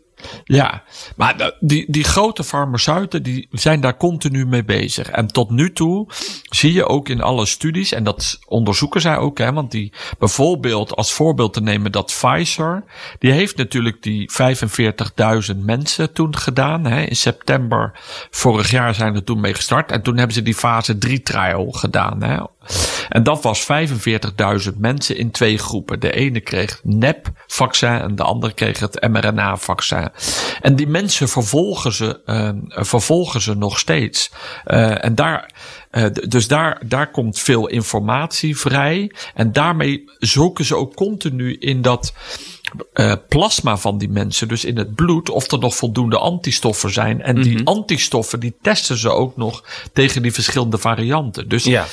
Ja, 0.43 0.83
maar 1.15 1.55
die, 1.59 1.85
die 1.91 2.03
grote 2.03 2.43
farmaceuten 2.43 3.23
die 3.23 3.47
zijn 3.51 3.81
daar 3.81 3.97
continu 3.97 4.45
mee 4.45 4.63
bezig. 4.63 5.09
En 5.09 5.27
tot 5.27 5.49
nu 5.49 5.73
toe 5.73 6.07
zie 6.49 6.73
je 6.73 6.87
ook 6.87 7.09
in 7.09 7.21
alle 7.21 7.45
studies, 7.45 7.91
en 7.91 8.03
dat 8.03 8.39
onderzoeken 8.47 9.01
zij 9.01 9.17
ook, 9.17 9.37
hè, 9.37 9.53
want 9.53 9.71
die 9.71 9.91
bijvoorbeeld 10.19 10.95
als 10.95 11.13
voorbeeld 11.13 11.53
te 11.53 11.61
nemen 11.61 11.91
dat 11.91 12.05
Pfizer, 12.05 12.83
die 13.19 13.31
heeft 13.31 13.57
natuurlijk 13.57 14.03
die 14.03 14.31
45.000 15.53 15.57
mensen 15.57 16.13
toen 16.13 16.37
gedaan. 16.37 16.85
Hè. 16.85 17.01
In 17.01 17.15
september 17.15 17.91
vorig 18.31 18.71
jaar 18.71 18.95
zijn 18.95 19.15
er 19.15 19.23
toen 19.23 19.39
mee 19.39 19.53
gestart. 19.53 19.91
En 19.91 20.01
toen 20.01 20.17
hebben 20.17 20.35
ze 20.35 20.41
die 20.41 20.55
fase 20.55 20.97
3 20.97 21.21
trial 21.21 21.71
gedaan. 21.71 22.23
Hè. 22.23 22.39
En 23.09 23.23
dat 23.23 23.43
was 23.43 23.67
45.000 24.69 24.77
mensen 24.77 25.17
in 25.17 25.31
twee 25.31 25.57
groepen. 25.57 25.99
De 25.99 26.11
ene 26.11 26.39
kreeg 26.39 26.79
nep-vaccin 26.83 27.89
en 28.01 28.15
de 28.15 28.23
andere 28.23 28.53
kreeg 28.53 28.79
het 28.79 29.07
mRNA-vaccin. 29.09 30.09
En 30.61 30.75
die 30.75 30.87
mensen 30.87 31.29
vervolgen 31.29 31.93
ze, 31.93 32.21
uh, 32.25 32.49
vervolgen 32.85 33.41
ze 33.41 33.53
nog 33.55 33.79
steeds. 33.79 34.31
Uh, 34.67 35.03
en 35.05 35.15
daar, 35.15 35.51
uh, 35.91 36.05
dus 36.27 36.47
daar, 36.47 36.81
daar 36.85 37.11
komt 37.11 37.39
veel 37.39 37.67
informatie 37.67 38.57
vrij. 38.57 39.11
En 39.33 39.51
daarmee 39.51 40.03
zoeken 40.19 40.65
ze 40.65 40.75
ook 40.75 40.95
continu 40.95 41.57
in 41.59 41.81
dat 41.81 42.13
uh, 42.93 43.13
plasma 43.29 43.77
van 43.77 43.97
die 43.97 44.09
mensen, 44.09 44.47
dus 44.47 44.65
in 44.65 44.77
het 44.77 44.95
bloed, 44.95 45.29
of 45.29 45.51
er 45.51 45.59
nog 45.59 45.75
voldoende 45.75 46.17
antistoffen 46.17 46.93
zijn. 46.93 47.21
En 47.21 47.41
die 47.41 47.55
Mhm. 47.57 47.67
antistoffen, 47.67 48.39
die 48.39 48.55
testen 48.61 48.97
ze 48.97 49.09
ook 49.09 49.37
nog 49.37 49.63
tegen 49.93 50.21
die 50.21 50.33
verschillende 50.33 50.77
varianten. 50.77 51.49
Dus 51.49 51.63
Ja. 51.63 51.85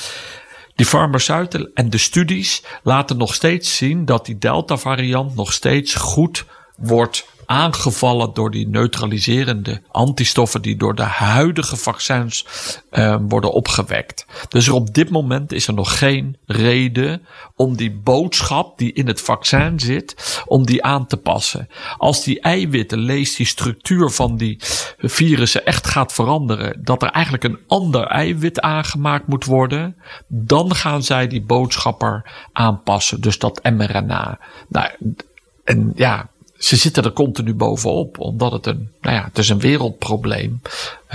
Die 0.75 0.85
farmaceuten 0.85 1.71
en 1.73 1.89
de 1.89 1.97
studies 1.97 2.63
laten 2.83 3.17
nog 3.17 3.33
steeds 3.33 3.77
zien 3.77 4.05
dat 4.05 4.25
die 4.25 4.37
Delta-variant 4.37 5.35
nog 5.35 5.53
steeds 5.53 5.95
goed 5.95 6.45
wordt 6.77 7.27
aangevallen 7.51 8.33
door 8.33 8.51
die 8.51 8.67
neutraliserende 8.67 9.81
antistoffen 9.91 10.61
die 10.61 10.77
door 10.77 10.95
de 10.95 11.03
huidige 11.03 11.75
vaccins 11.75 12.45
uh, 12.91 13.15
worden 13.27 13.51
opgewekt. 13.51 14.25
Dus 14.49 14.67
er 14.67 14.73
op 14.73 14.93
dit 14.93 15.09
moment 15.09 15.51
is 15.51 15.67
er 15.67 15.73
nog 15.73 15.97
geen 15.97 16.37
reden 16.45 17.25
om 17.55 17.75
die 17.75 17.91
boodschap 17.91 18.77
die 18.77 18.93
in 18.93 19.07
het 19.07 19.21
vaccin 19.21 19.79
zit, 19.79 20.41
om 20.45 20.65
die 20.65 20.83
aan 20.83 21.07
te 21.07 21.17
passen. 21.17 21.67
Als 21.97 22.23
die 22.23 22.41
eiwitten, 22.41 22.99
lees 22.99 23.35
die 23.35 23.45
structuur 23.45 24.09
van 24.09 24.37
die 24.37 24.57
virussen 24.97 25.65
echt 25.65 25.87
gaat 25.87 26.13
veranderen, 26.13 26.83
dat 26.83 27.03
er 27.03 27.09
eigenlijk 27.09 27.43
een 27.43 27.59
ander 27.67 28.07
eiwit 28.07 28.61
aangemaakt 28.61 29.27
moet 29.27 29.45
worden, 29.45 29.95
dan 30.27 30.75
gaan 30.75 31.03
zij 31.03 31.27
die 31.27 31.43
boodschapper 31.43 32.31
aanpassen. 32.53 33.21
Dus 33.21 33.39
dat 33.39 33.63
mRNA. 33.63 34.39
Nou, 34.67 34.89
en 35.63 35.91
ja, 35.95 36.29
ze 36.63 36.75
zitten 36.75 37.03
er 37.03 37.13
continu 37.13 37.53
bovenop, 37.53 38.19
omdat 38.19 38.51
het 38.51 38.65
een, 38.65 38.89
nou 39.01 39.15
ja, 39.15 39.23
het 39.23 39.37
is 39.37 39.49
een 39.49 39.59
wereldprobleem. 39.59 40.61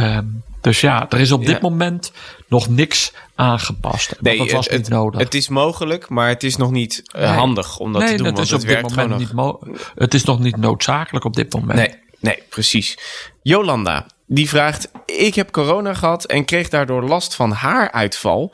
Um, 0.01 0.43
dus 0.61 0.81
ja, 0.81 1.07
er 1.11 1.21
is 1.21 1.33
op 1.33 1.41
dit 1.41 1.51
ja. 1.51 1.59
moment 1.63 2.13
nog 2.49 2.69
niks 2.69 3.13
aangepast. 3.35 4.15
Nee, 4.21 4.39
dat 4.39 4.51
was 4.51 4.69
het, 4.69 4.77
niet 4.77 4.89
nodig. 4.89 5.21
Het 5.21 5.35
is 5.35 5.49
mogelijk, 5.49 6.09
maar 6.09 6.29
het 6.29 6.43
is 6.43 6.57
nog 6.57 6.71
niet 6.71 7.03
nee. 7.13 7.27
handig 7.27 7.79
om 7.79 7.93
dat 7.93 8.03
nee, 8.03 8.11
te 8.11 8.17
doen. 8.17 8.27
Dat 8.27 8.35
want 8.35 8.47
is 8.47 8.53
op 8.53 8.61
het 8.61 8.69
dit 8.69 8.97
moment 8.97 9.19
niet 9.19 9.33
mo- 9.33 9.61
het 9.95 10.15
is 10.15 10.25
nog 10.25 10.39
niet 10.39 10.57
noodzakelijk 10.57 11.25
op 11.25 11.35
dit 11.35 11.53
moment. 11.53 11.79
Nee, 11.79 11.95
nee, 12.21 12.43
precies. 12.49 12.99
Jolanda, 13.43 14.07
die 14.27 14.49
vraagt: 14.49 14.91
Ik 15.07 15.35
heb 15.35 15.51
corona 15.51 15.95
gehad 15.95 16.25
en 16.25 16.45
kreeg 16.45 16.69
daardoor 16.69 17.03
last 17.03 17.35
van 17.35 17.51
haaruitval. 17.51 18.53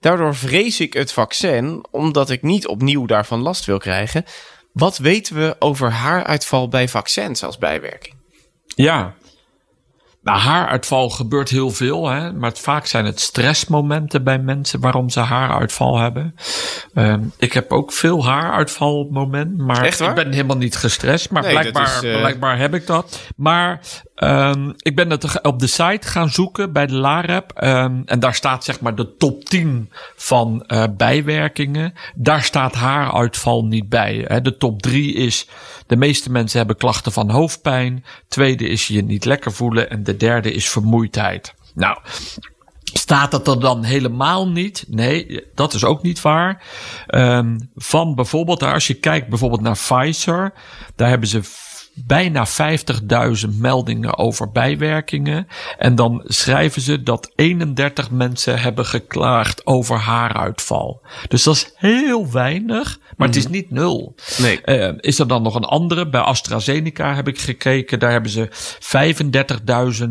Daardoor 0.00 0.34
vrees 0.34 0.80
ik 0.80 0.92
het 0.92 1.12
vaccin, 1.12 1.84
omdat 1.90 2.30
ik 2.30 2.42
niet 2.42 2.66
opnieuw 2.66 3.06
daarvan 3.06 3.40
last 3.40 3.64
wil 3.64 3.78
krijgen. 3.78 4.24
Wat 4.72 4.98
weten 4.98 5.36
we 5.36 5.56
over 5.58 5.90
haaruitval 5.90 6.68
bij 6.68 6.88
vaccins 6.88 7.44
als 7.44 7.58
bijwerking? 7.58 8.14
Ja, 8.66 9.14
nou, 10.22 10.38
haaruitval 10.38 11.10
gebeurt 11.10 11.48
heel 11.48 11.70
veel, 11.70 12.08
hè? 12.08 12.32
maar 12.32 12.52
vaak 12.54 12.86
zijn 12.86 13.04
het 13.04 13.20
stressmomenten 13.20 14.24
bij 14.24 14.38
mensen 14.38 14.80
waarom 14.80 15.10
ze 15.10 15.20
haaruitval 15.20 15.98
hebben. 15.98 16.34
Um, 16.94 17.32
ik 17.38 17.52
heb 17.52 17.72
ook 17.72 17.92
veel 17.92 18.24
haaruitval 18.26 18.98
op 18.98 19.04
het 19.04 19.14
moment, 19.14 19.56
maar 19.56 19.86
ik 19.86 20.14
ben 20.14 20.32
helemaal 20.32 20.56
niet 20.56 20.76
gestrest. 20.76 21.30
Maar 21.30 21.42
nee, 21.42 21.52
blijkbaar, 21.52 21.96
is, 21.96 22.02
uh... 22.02 22.18
blijkbaar 22.18 22.58
heb 22.58 22.74
ik 22.74 22.86
dat. 22.86 23.20
Maar 23.36 23.80
um, 24.22 24.74
ik 24.76 24.96
ben 24.96 25.10
het 25.10 25.42
op 25.42 25.58
de 25.58 25.66
site 25.66 26.08
gaan 26.08 26.30
zoeken 26.30 26.72
bij 26.72 26.86
de 26.86 26.94
LAREP. 26.94 27.62
Um, 27.64 28.02
en 28.04 28.20
daar 28.20 28.34
staat 28.34 28.64
zeg 28.64 28.80
maar 28.80 28.94
de 28.94 29.16
top 29.16 29.44
10 29.44 29.90
van 30.16 30.64
uh, 30.66 30.84
bijwerkingen. 30.96 31.92
Daar 32.14 32.42
staat 32.42 32.74
haaruitval 32.74 33.64
niet 33.64 33.88
bij. 33.88 34.24
Hè? 34.28 34.40
De 34.40 34.56
top 34.56 34.82
3 34.82 35.14
is 35.14 35.48
de 35.86 35.96
meeste 35.96 36.30
mensen 36.30 36.58
hebben 36.58 36.76
klachten 36.76 37.12
van 37.12 37.30
hoofdpijn. 37.30 38.04
Tweede 38.28 38.68
is 38.68 38.86
je 38.86 39.02
niet 39.02 39.24
lekker 39.24 39.52
voelen. 39.52 39.90
En 39.90 40.02
de 40.02 40.16
derde 40.16 40.52
is 40.52 40.68
vermoeidheid. 40.68 41.54
Nou, 41.74 41.98
Staat 42.94 43.32
het 43.32 43.46
er 43.46 43.60
dan 43.60 43.84
helemaal 43.84 44.48
niet? 44.48 44.84
Nee, 44.88 45.44
dat 45.54 45.74
is 45.74 45.84
ook 45.84 46.02
niet 46.02 46.20
waar. 46.20 46.62
Um, 47.08 47.70
van 47.74 48.14
bijvoorbeeld, 48.14 48.62
als 48.62 48.86
je 48.86 48.94
kijkt 48.94 49.28
bijvoorbeeld 49.28 49.60
naar 49.60 49.78
Pfizer, 49.86 50.52
daar 50.96 51.08
hebben 51.08 51.28
ze 51.28 51.40
bijna 51.94 52.46
50.000 52.46 53.48
meldingen 53.58 54.18
over 54.18 54.50
bijwerkingen. 54.50 55.48
En 55.78 55.94
dan 55.94 56.22
schrijven 56.26 56.82
ze 56.82 57.02
dat 57.02 57.32
31 57.34 58.10
mensen 58.10 58.60
hebben 58.60 58.86
geklaagd 58.86 59.66
over 59.66 59.96
haaruitval. 59.96 61.00
Dus 61.28 61.42
dat 61.42 61.54
is 61.54 61.72
heel 61.76 62.30
weinig, 62.30 62.98
maar 63.16 63.28
het 63.28 63.36
is 63.36 63.48
niet 63.48 63.70
nul. 63.70 64.14
Nee. 64.38 64.60
Uh, 64.64 64.92
is 65.00 65.18
er 65.18 65.28
dan 65.28 65.42
nog 65.42 65.54
een 65.54 65.64
andere? 65.64 66.08
Bij 66.08 66.20
AstraZeneca 66.20 67.14
heb 67.14 67.28
ik 67.28 67.40
gekeken. 67.40 67.98
Daar 67.98 68.10
hebben 68.10 68.30
ze 68.30 68.48
35.000 70.02 70.06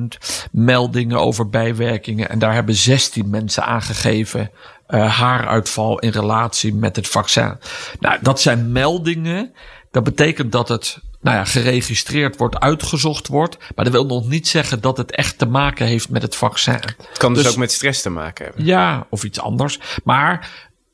meldingen 0.52 1.20
over 1.20 1.50
bijwerkingen. 1.50 2.30
En 2.30 2.39
daar 2.39 2.54
hebben 2.54 2.76
16 2.76 3.30
mensen 3.30 3.65
aangegeven 3.65 4.52
uh, 4.89 5.17
haaruitval 5.17 6.00
in 6.00 6.10
relatie 6.10 6.74
met 6.74 6.96
het 6.96 7.08
vaccin. 7.08 7.58
Nou, 8.00 8.17
dat 8.22 8.41
zijn 8.41 8.72
meldingen. 8.72 9.54
Dat 9.91 10.04
betekent 10.04 10.52
dat 10.52 10.70
het 10.70 11.00
nou 11.21 11.38
ja, 11.38 11.45
geregistreerd 11.45 12.38
wordt, 12.38 12.60
uitgezocht 12.60 13.27
wordt. 13.27 13.57
Maar 13.75 13.86
dat 13.86 13.93
wil 13.93 14.05
nog 14.05 14.27
niet 14.27 14.47
zeggen 14.47 14.81
dat 14.81 14.97
het 14.97 15.12
echt 15.12 15.38
te 15.38 15.45
maken 15.45 15.86
heeft 15.86 16.10
met 16.10 16.21
het 16.21 16.36
vaccin. 16.36 16.73
Het 16.73 17.17
kan 17.17 17.34
dus, 17.34 17.43
dus 17.43 17.51
ook 17.51 17.57
met 17.57 17.71
stress 17.71 18.01
te 18.01 18.10
maken 18.10 18.45
hebben. 18.45 18.65
Ja, 18.65 19.07
of 19.10 19.23
iets 19.23 19.39
anders. 19.39 19.79
Maar 20.03 20.49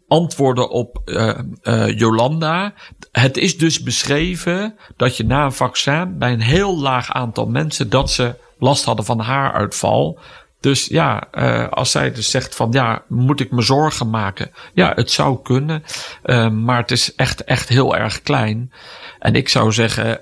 antwoorden 0.07 0.69
op 0.69 1.01
uh, 1.05 1.39
uh, 1.63 1.97
Jolanda. 1.97 2.73
Het 3.11 3.37
is 3.37 3.57
dus 3.57 3.83
beschreven 3.83 4.77
dat 4.95 5.17
je 5.17 5.25
na 5.25 5.45
een 5.45 5.51
vaccin 5.51 6.17
bij 6.17 6.33
een 6.33 6.41
heel 6.41 6.79
laag 6.79 7.11
aantal 7.11 7.45
mensen 7.45 7.89
dat 7.89 8.11
ze 8.11 8.35
last 8.59 8.85
hadden 8.85 9.05
van 9.05 9.19
haaruitval. 9.19 10.19
Dus 10.59 10.85
ja, 10.85 11.27
uh, 11.31 11.69
als 11.69 11.91
zij 11.91 12.11
dus 12.11 12.31
zegt 12.31 12.55
van 12.55 12.71
ja, 12.71 13.03
moet 13.07 13.39
ik 13.39 13.51
me 13.51 13.61
zorgen 13.61 14.09
maken? 14.09 14.51
Ja, 14.73 14.91
het 14.95 15.11
zou 15.11 15.41
kunnen, 15.41 15.83
uh, 16.25 16.49
maar 16.49 16.77
het 16.77 16.91
is 16.91 17.15
echt, 17.15 17.43
echt 17.43 17.69
heel 17.69 17.95
erg 17.95 18.21
klein. 18.21 18.71
En 19.19 19.35
ik 19.35 19.49
zou 19.49 19.71
zeggen, 19.71 20.19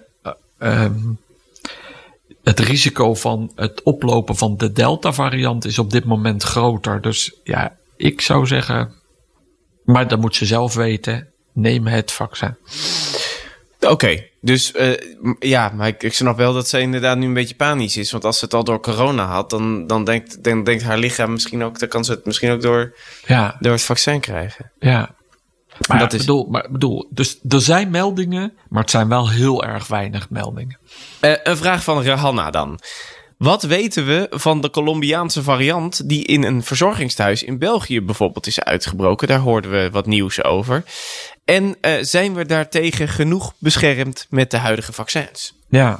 uh, 0.60 0.84
um, 0.84 1.20
het 2.44 2.60
risico 2.60 3.14
van 3.14 3.52
het 3.56 3.84
oplopen 3.84 4.36
van 4.36 4.58
de 4.58 4.72
Delta-variant 4.72 5.66
is 5.66 5.80
op 5.80 5.92
dit 5.92 6.06
moment 6.06 6.44
groter. 6.44 7.02
Dus 7.02 7.34
ja, 7.44 7.76
ik 7.98 8.22
zou 8.22 8.48
zeggen, 8.48 8.94
maar 9.84 10.08
dat 10.08 10.20
moet 10.20 10.36
ze 10.36 10.46
zelf 10.46 10.74
weten, 10.74 11.28
neem 11.54 11.88
het 11.88 12.12
vaccin. 12.12 12.58
Oké, 13.86 13.94
okay, 13.94 14.32
dus 14.42 14.74
uh, 14.76 14.94
ja, 15.40 15.72
maar 15.76 15.88
ik, 15.88 16.04
ik 16.04 16.14
snap 16.14 16.38
wel 16.38 16.54
dat 16.54 16.68
ze 16.68 16.80
inderdaad 16.80 17.18
nu 17.18 17.26
een 17.26 17.34
beetje 17.34 17.56
panisch 17.56 17.98
is. 17.98 18.12
Want 18.12 18.26
als 18.26 18.40
ze 18.40 18.46
het 18.46 18.54
al 18.54 18.64
door 18.64 18.80
corona 18.80 19.26
had, 19.26 19.50
dan, 19.50 19.88
dan, 19.88 20.04
denkt, 20.04 20.44
dan 20.44 20.64
denkt 20.64 20.84
haar 20.84 20.98
lichaam 20.98 21.32
misschien 21.32 21.64
ook, 21.64 21.80
dan 21.80 21.90
kan 21.90 22.06
ze 22.06 22.12
het 22.12 22.26
misschien 22.26 22.52
ook 22.52 22.62
door, 22.62 22.96
ja. 23.26 23.56
door 23.60 23.72
het 23.72 23.82
vaccin 23.82 24.20
krijgen. 24.20 24.72
Ja. 24.80 25.16
Maar 25.88 26.00
dat 26.00 26.14
is... 26.14 26.20
bedoel, 26.20 26.48
maar 26.50 26.68
bedoel, 26.72 27.08
dus 27.10 27.40
er 27.50 27.62
zijn 27.62 27.90
meldingen, 27.90 28.54
maar 28.70 28.82
het 28.82 28.92
zijn 28.92 29.08
wel 29.08 29.30
heel 29.30 29.64
erg 29.64 29.88
weinig 29.88 30.30
meldingen. 30.30 30.78
Uh, 31.22 31.36
een 31.44 31.58
vraag 31.58 31.84
van 31.84 32.04
Rahanna 32.04 32.50
dan. 32.50 32.80
Wat 33.38 33.64
weten 33.64 34.06
we 34.06 34.28
van 34.30 34.62
de 34.62 34.70
Colombiaanse 34.70 35.44
variant 35.44 36.10
die 36.10 36.26
in 36.26 36.44
een 36.44 36.64
verzorgingstehuis 36.64 37.44
in 37.44 37.60
België 37.60 38.02
bijvoorbeeld 38.02 38.48
is 38.48 38.60
uitgebroken? 38.60 39.28
Daar 39.28 39.40
hoorden 39.40 39.72
we 39.72 39.90
wat 39.92 40.06
nieuws 40.06 40.44
over. 40.44 40.84
En 41.46 41.76
uh, 41.82 41.92
zijn 42.02 42.34
we 42.34 42.46
daartegen 42.46 43.08
genoeg 43.08 43.54
beschermd 43.58 44.28
met 44.30 44.52
de 44.52 44.58
huidige 44.58 44.94
vaccins? 44.94 45.54
Ja, 45.70 46.00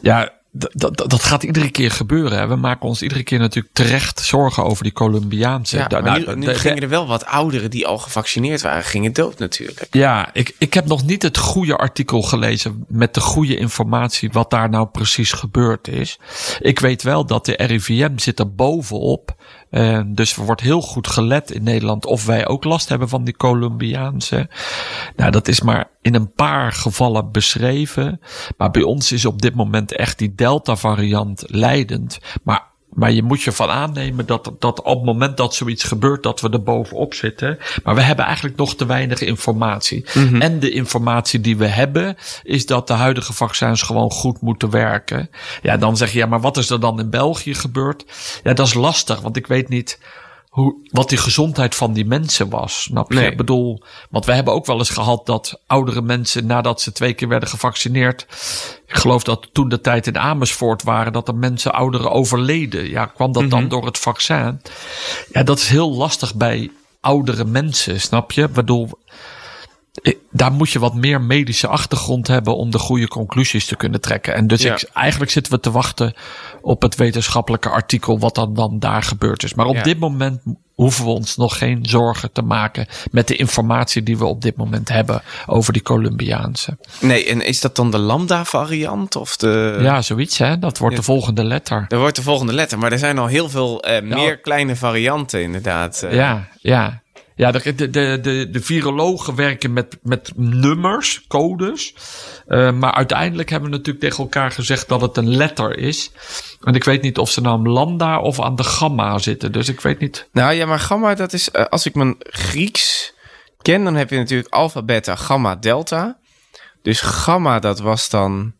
ja 0.00 0.32
dat 0.54 1.22
gaat 1.22 1.42
iedere 1.42 1.70
keer 1.70 1.90
gebeuren. 1.90 2.38
Hè. 2.38 2.46
We 2.46 2.56
maken 2.56 2.88
ons 2.88 3.02
iedere 3.02 3.22
keer 3.22 3.38
natuurlijk 3.38 3.74
terecht 3.74 4.20
zorgen 4.20 4.64
over 4.64 4.82
die 4.82 4.92
Colombiaanse. 4.92 5.76
Ja, 5.76 5.86
Da- 5.88 6.00
maar 6.00 6.36
nu, 6.36 6.54
gingen 6.54 6.82
er 6.82 6.88
wel 6.88 7.06
wat 7.06 7.26
ouderen 7.26 7.70
die 7.70 7.86
al 7.86 7.98
gevaccineerd 7.98 8.62
waren, 8.62 8.84
gingen 8.84 9.12
dood 9.12 9.38
natuurlijk. 9.38 9.86
Ja, 9.90 10.30
ik, 10.32 10.54
ik 10.58 10.74
heb 10.74 10.86
nog 10.86 11.04
niet 11.04 11.22
het 11.22 11.38
goede 11.38 11.76
artikel 11.76 12.22
gelezen 12.22 12.84
met 12.88 13.14
de 13.14 13.20
goede 13.20 13.56
informatie 13.56 14.30
wat 14.32 14.50
daar 14.50 14.68
nou 14.68 14.86
precies 14.86 15.32
gebeurd 15.32 15.88
is. 15.88 16.18
Ik 16.60 16.78
weet 16.78 17.02
wel 17.02 17.26
dat 17.26 17.44
de 17.44 17.54
RIVM 17.56 18.18
zit 18.18 18.38
er 18.38 18.54
bovenop. 18.54 19.34
Eh, 19.72 20.00
dus 20.06 20.36
er 20.36 20.44
wordt 20.44 20.60
heel 20.60 20.80
goed 20.80 21.06
gelet 21.06 21.50
in 21.50 21.62
Nederland 21.62 22.06
of 22.06 22.26
wij 22.26 22.46
ook 22.46 22.64
last 22.64 22.88
hebben 22.88 23.08
van 23.08 23.24
die 23.24 23.36
Colombiaanse. 23.36 24.48
Nou, 25.16 25.30
dat 25.30 25.48
is 25.48 25.60
maar 25.60 25.90
in 26.02 26.14
een 26.14 26.32
paar 26.32 26.72
gevallen 26.72 27.30
beschreven. 27.30 28.20
Maar 28.56 28.70
bij 28.70 28.82
ons 28.82 29.12
is 29.12 29.24
op 29.24 29.42
dit 29.42 29.54
moment 29.54 29.96
echt 29.96 30.18
die 30.18 30.34
Delta 30.34 30.76
variant 30.76 31.44
leidend. 31.46 32.18
Maar 32.42 32.71
maar 32.94 33.12
je 33.12 33.22
moet 33.22 33.42
je 33.42 33.52
van 33.52 33.68
aannemen 33.68 34.26
dat, 34.26 34.52
dat 34.58 34.82
op 34.82 34.96
het 34.96 35.04
moment 35.04 35.36
dat 35.36 35.54
zoiets 35.54 35.84
gebeurt, 35.84 36.22
dat 36.22 36.40
we 36.40 36.50
er 36.50 36.62
bovenop 36.62 37.14
zitten. 37.14 37.58
Maar 37.84 37.94
we 37.94 38.02
hebben 38.02 38.24
eigenlijk 38.24 38.56
nog 38.56 38.74
te 38.74 38.86
weinig 38.86 39.20
informatie. 39.20 40.04
En 40.38 40.58
de 40.58 40.70
informatie 40.70 41.40
die 41.40 41.56
we 41.56 41.66
hebben, 41.66 42.16
is 42.42 42.66
dat 42.66 42.86
de 42.86 42.92
huidige 42.92 43.32
vaccins 43.32 43.82
gewoon 43.82 44.10
goed 44.10 44.40
moeten 44.40 44.70
werken. 44.70 45.30
Ja, 45.62 45.76
dan 45.76 45.96
zeg 45.96 46.12
je, 46.12 46.18
ja, 46.18 46.26
maar 46.26 46.40
wat 46.40 46.56
is 46.56 46.70
er 46.70 46.80
dan 46.80 47.00
in 47.00 47.10
België 47.10 47.54
gebeurd? 47.54 48.04
Ja, 48.42 48.52
dat 48.52 48.66
is 48.66 48.74
lastig, 48.74 49.20
want 49.20 49.36
ik 49.36 49.46
weet 49.46 49.68
niet 49.68 49.98
hoe, 50.52 50.74
wat 50.90 51.08
die 51.08 51.18
gezondheid 51.18 51.74
van 51.74 51.92
die 51.92 52.04
mensen 52.04 52.48
was. 52.48 52.82
Snap 52.82 53.12
je? 53.12 53.18
Nee. 53.18 53.30
Ik 53.30 53.36
bedoel, 53.36 53.82
want 54.10 54.24
we 54.24 54.32
hebben 54.32 54.54
ook 54.54 54.66
wel 54.66 54.78
eens 54.78 54.90
gehad 54.90 55.26
dat 55.26 55.60
oudere 55.66 56.02
mensen 56.02 56.46
nadat 56.46 56.80
ze 56.80 56.92
twee 56.92 57.12
keer 57.14 57.28
werden 57.28 57.48
gevaccineerd. 57.48 58.26
Ik 58.86 58.94
geloof 58.96 59.22
dat 59.22 59.48
toen 59.52 59.68
de 59.68 59.80
tijd 59.80 60.06
in 60.06 60.18
Amersfoort 60.18 60.82
waren 60.82 61.12
dat 61.12 61.28
er 61.28 61.34
mensen 61.34 61.72
ouderen 61.72 62.10
overleden. 62.10 62.88
Ja, 62.90 63.06
kwam 63.06 63.32
dat 63.32 63.50
dan 63.50 63.68
door 63.68 63.84
het 63.86 63.98
vaccin? 63.98 64.60
Ja, 65.32 65.42
dat 65.42 65.58
is 65.58 65.68
heel 65.68 65.92
lastig 65.92 66.34
bij 66.34 66.70
oudere 67.00 67.44
mensen, 67.44 68.00
snap 68.00 68.32
je? 68.32 68.42
Ik 68.42 68.52
bedoel, 68.52 68.84
ik- 68.84 69.14
daar 70.30 70.52
moet 70.52 70.70
je 70.70 70.78
wat 70.78 70.94
meer 70.94 71.20
medische 71.20 71.66
achtergrond 71.68 72.26
hebben 72.26 72.56
om 72.56 72.70
de 72.70 72.78
goede 72.78 73.08
conclusies 73.08 73.66
te 73.66 73.76
kunnen 73.76 74.00
trekken. 74.00 74.34
En 74.34 74.46
dus 74.46 74.62
Ja. 74.62 74.72
ik, 74.74 74.82
eigenlijk 74.92 75.30
zitten 75.30 75.52
we 75.52 75.60
te 75.60 75.70
wachten 75.70 76.14
op 76.60 76.82
het 76.82 76.94
wetenschappelijke 76.96 77.68
artikel 77.68 78.18
wat 78.18 78.34
dan, 78.34 78.54
dan 78.54 78.78
daar 78.78 79.02
gebeurd 79.02 79.42
is. 79.42 79.54
Maar 79.54 79.66
op 79.66 79.74
Ja. 79.74 79.82
dit 79.82 79.98
moment 79.98 80.40
hoeven 80.74 81.04
we 81.04 81.10
ons 81.10 81.36
nog 81.36 81.58
geen 81.58 81.78
zorgen 81.86 82.32
te 82.32 82.42
maken 82.42 82.86
met 83.10 83.28
de 83.28 83.36
informatie 83.36 84.02
die 84.02 84.18
we 84.18 84.24
op 84.24 84.42
dit 84.42 84.56
moment 84.56 84.88
hebben 84.88 85.22
over 85.46 85.72
die 85.72 85.82
Colombiaanse. 85.82 86.76
Nee, 87.00 87.26
en 87.26 87.46
is 87.46 87.60
dat 87.60 87.76
dan 87.76 87.90
de 87.90 87.98
lambda-variant 87.98 89.16
of 89.16 89.36
de... 89.36 89.78
ja, 89.80 90.02
zoiets 90.02 90.38
hè. 90.38 90.58
Dat 90.58 90.78
wordt 90.78 90.96
de 90.96 91.02
volgende 91.02 91.44
letter. 91.44 91.84
Dat 91.88 92.00
wordt 92.00 92.16
de 92.16 92.22
volgende 92.22 92.52
letter, 92.52 92.78
maar 92.78 92.92
er 92.92 92.98
zijn 92.98 93.18
al 93.18 93.26
heel 93.26 93.48
veel 93.48 93.82
eh, 93.82 94.02
meer 94.02 94.38
kleine 94.38 94.76
varianten 94.76 95.42
inderdaad. 95.42 96.02
eh. 96.02 96.14
Ja, 96.14 96.48
ja. 96.60 97.01
Ja, 97.36 97.50
de, 97.50 97.74
de, 97.74 97.90
de, 97.90 98.48
de, 98.50 98.60
virologen 98.60 99.34
werken 99.34 99.72
met, 99.72 99.98
met 100.02 100.32
nummers, 100.36 101.24
codes. 101.28 101.94
Eh, 102.46 102.72
maar 102.72 102.92
uiteindelijk 102.94 103.50
hebben 103.50 103.70
we 103.70 103.76
natuurlijk 103.76 104.04
tegen 104.04 104.22
elkaar 104.22 104.50
gezegd 104.50 104.88
dat 104.88 105.00
het 105.00 105.16
een 105.16 105.36
letter 105.36 105.78
is. 105.78 106.10
En 106.60 106.74
ik 106.74 106.84
weet 106.84 107.02
niet 107.02 107.18
of 107.18 107.30
ze 107.30 107.40
nou 107.40 107.58
aan 107.58 107.68
lambda 107.68 108.20
of 108.20 108.40
aan 108.40 108.56
de 108.56 108.64
gamma 108.64 109.18
zitten. 109.18 109.52
Dus 109.52 109.68
ik 109.68 109.80
weet 109.80 109.98
niet. 109.98 110.28
Nou 110.32 110.52
ja, 110.52 110.66
maar 110.66 110.78
gamma, 110.80 111.14
dat 111.14 111.32
is... 111.32 111.50
eh, 111.50 111.64
als 111.64 111.86
ik 111.86 111.94
mijn 111.94 112.16
Grieks 112.18 113.14
ken, 113.62 113.84
dan 113.84 113.94
heb 113.94 114.10
je 114.10 114.16
natuurlijk 114.16 114.54
alpha, 114.54 114.82
beta, 114.82 115.16
gamma, 115.16 115.56
delta. 115.56 116.18
Dus 116.82 117.00
gamma, 117.00 117.58
dat 117.58 117.80
was 117.80 118.08
dan... 118.08 118.54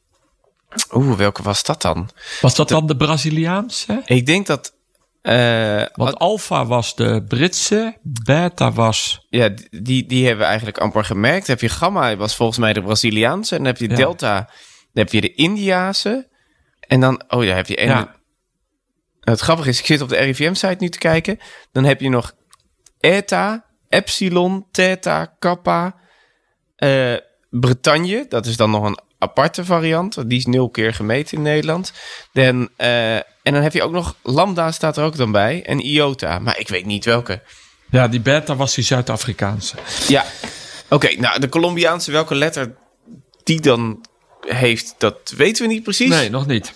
Oeh, 0.92 1.16
welke 1.16 1.42
was 1.42 1.62
dat 1.62 1.82
dan? 1.82 2.11
Was 2.40 2.54
dat 2.54 2.68
dan 2.68 2.87
de 2.87 2.96
Braziliaanse? 2.96 4.02
Ik 4.04 4.26
denk 4.26 4.46
dat... 4.46 4.74
eh, 5.22 5.85
Want 5.92 6.18
alpha 6.18 6.66
was 6.66 6.94
de 6.94 7.24
Britse, 7.28 7.96
beta 8.02 8.72
was. 8.72 9.26
ja, 9.28 9.50
die, 9.70 10.06
die 10.06 10.20
hebben 10.22 10.38
we 10.42 10.46
eigenlijk 10.48 10.78
amper 10.78 11.04
gemerkt. 11.04 11.46
Dan 11.46 11.56
heb 11.56 11.70
je 11.70 11.76
gamma, 11.76 12.16
was 12.16 12.37
volgens 12.37 12.58
mij 12.58 12.72
de 12.72 12.82
Braziliaanse. 12.82 13.56
En 13.56 13.62
dan 13.62 13.72
heb 13.72 13.80
je 13.80 13.88
Ja. 13.88 13.94
delta, 13.96 14.35
dan 14.92 15.04
heb 15.04 15.12
je 15.12 15.20
de 15.20 15.35
Indiase. 15.35 16.28
En 16.80 17.00
dan... 17.00 17.22
Oh, 17.28 17.46
daar 17.46 17.56
heb 17.56 17.66
je... 17.66 17.76
En 17.76 17.87
Ja. 17.88 18.14
Het 19.20 19.40
grappige 19.40 19.68
is, 19.68 19.78
ik 19.78 19.87
zit 19.87 20.00
op 20.00 20.08
de 20.08 20.16
RIVM-site 20.16 20.76
nu 20.78 20.88
te 20.88 20.98
kijken. 20.98 21.38
Dan 21.72 21.85
heb 21.85 22.00
je 22.00 22.08
nog 22.08 22.32
eta, 23.00 23.64
epsilon, 23.88 24.66
theta, 24.70 25.26
kappa, 25.38 25.94
eh 26.76 27.14
Bretagne. 27.50 28.26
Dat 28.28 28.46
is 28.46 28.56
dan 28.56 28.70
nog 28.70 28.85
een 28.85 28.98
aparte 29.18 29.64
variant. 29.64 30.28
Die 30.28 30.38
is 30.38 30.46
nul 30.46 30.70
keer 30.70 30.94
gemeten 30.94 31.37
in 31.37 31.42
Nederland. 31.42 31.92
Dan, 32.32 32.68
eh, 32.76 33.18
en 33.42 33.52
dan 33.52 33.62
heb 33.62 33.72
je 33.72 33.83
ook 33.83 33.92
nog 33.92 34.16
lambda 34.22 34.72
staat 34.72 34.96
er 34.96 35.05
ook 35.05 35.16
dan 35.16 35.33
bij. 35.33 35.62
En 35.64 35.81
iota, 35.81 36.38
maar 36.38 36.59
ik 36.59 36.68
weet 36.68 36.87
niet 36.87 37.05
welke. 37.05 37.42
Ja, 37.90 38.09
die 38.09 38.20
beta 38.20 38.57
was 38.57 38.74
die 38.74 38.85
Zuid-Afrikaanse. 38.85 39.76
Ja, 40.09 40.24
oké. 40.88 41.09
nou, 41.18 41.40
de 41.40 41.48
Colombiaanse, 41.48 42.11
welke 42.11 42.35
letter 42.35 42.74
die 43.42 43.61
dan 43.61 44.05
heeft, 44.40 44.94
dat 44.98 45.33
weten 45.37 45.66
we 45.66 45.72
niet 45.72 45.83
precies. 45.83 46.11
Nee, 46.11 46.31
nog 46.31 46.46
niet. 46.46 46.72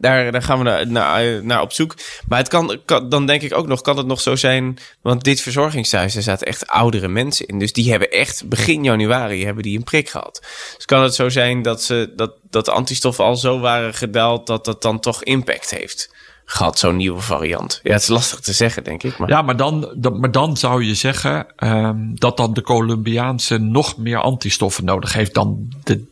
Daar, 0.00 0.32
daar 0.32 0.42
gaan 0.42 0.58
we 0.58 0.84
naar, 0.84 1.44
naar, 1.44 1.60
op 1.60 1.72
zoek. 1.72 1.94
Maar 2.28 2.38
het 2.38 2.48
kan, 2.48 2.78
dan 3.08 3.26
denk 3.26 3.42
ik 3.42 3.54
ook 3.54 3.66
nog, 3.66 3.80
kan 3.80 3.96
het 3.96 4.06
nog 4.06 4.20
zo 4.20 4.36
zijn... 4.36 4.78
Want 5.02 5.24
dit 5.24 5.40
verzorgingshuis, 5.40 6.16
er 6.16 6.22
zaten 6.22 6.46
echt 6.46 6.66
oudere 6.68 7.08
mensen 7.08 7.46
in. 7.46 7.58
Dus 7.58 7.72
die 7.72 7.90
hebben 7.90 8.10
echt 8.10 8.48
begin 8.48 8.84
januari 8.84 9.44
hebben 9.44 9.62
die 9.62 9.76
een 9.78 9.84
prik 9.84 10.08
gehad. 10.08 10.46
Dus 10.76 10.84
kan 10.84 11.02
het 11.02 11.14
zo 11.14 11.28
zijn 11.28 11.62
dat, 11.62 11.82
ze, 11.82 12.12
dat, 12.16 12.32
dat 12.50 12.64
de 12.64 12.70
antistoffen 12.72 13.24
al 13.24 13.36
zo 13.36 13.58
waren 13.60 13.94
gedaald... 13.94 14.46
dat 14.46 14.64
dat 14.64 14.82
dan 14.82 15.00
toch 15.00 15.22
impact 15.22 15.70
heeft 15.70 16.16
gehad, 16.44 16.78
zo'n 16.78 16.96
nieuwe 16.96 17.20
variant. 17.20 17.80
Ja, 17.82 17.92
het 17.92 18.02
is 18.02 18.08
lastig 18.08 18.40
te 18.40 18.52
zeggen, 18.52 18.84
denk 18.84 19.02
ik. 19.02 19.18
Maar... 19.18 19.28
Ja, 19.28 19.42
maar 19.42 19.56
dan, 19.56 19.92
dan- 19.96 20.20
maar 20.20 20.30
dan 20.30 20.56
zou 20.56 20.84
je 20.84 20.94
zeggen 20.94 21.46
ehm, 21.56 21.96
dat 22.14 22.36
dan 22.36 22.54
de 22.54 22.62
Colombiaanse 22.62 23.58
nog 23.58 23.96
meer 23.96 24.18
antistoffen 24.18 24.84
nodig 24.84 25.12
heeft 25.12 25.34
dan 25.34 25.68
de, 25.84 26.04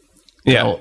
Ja. 0.52 0.74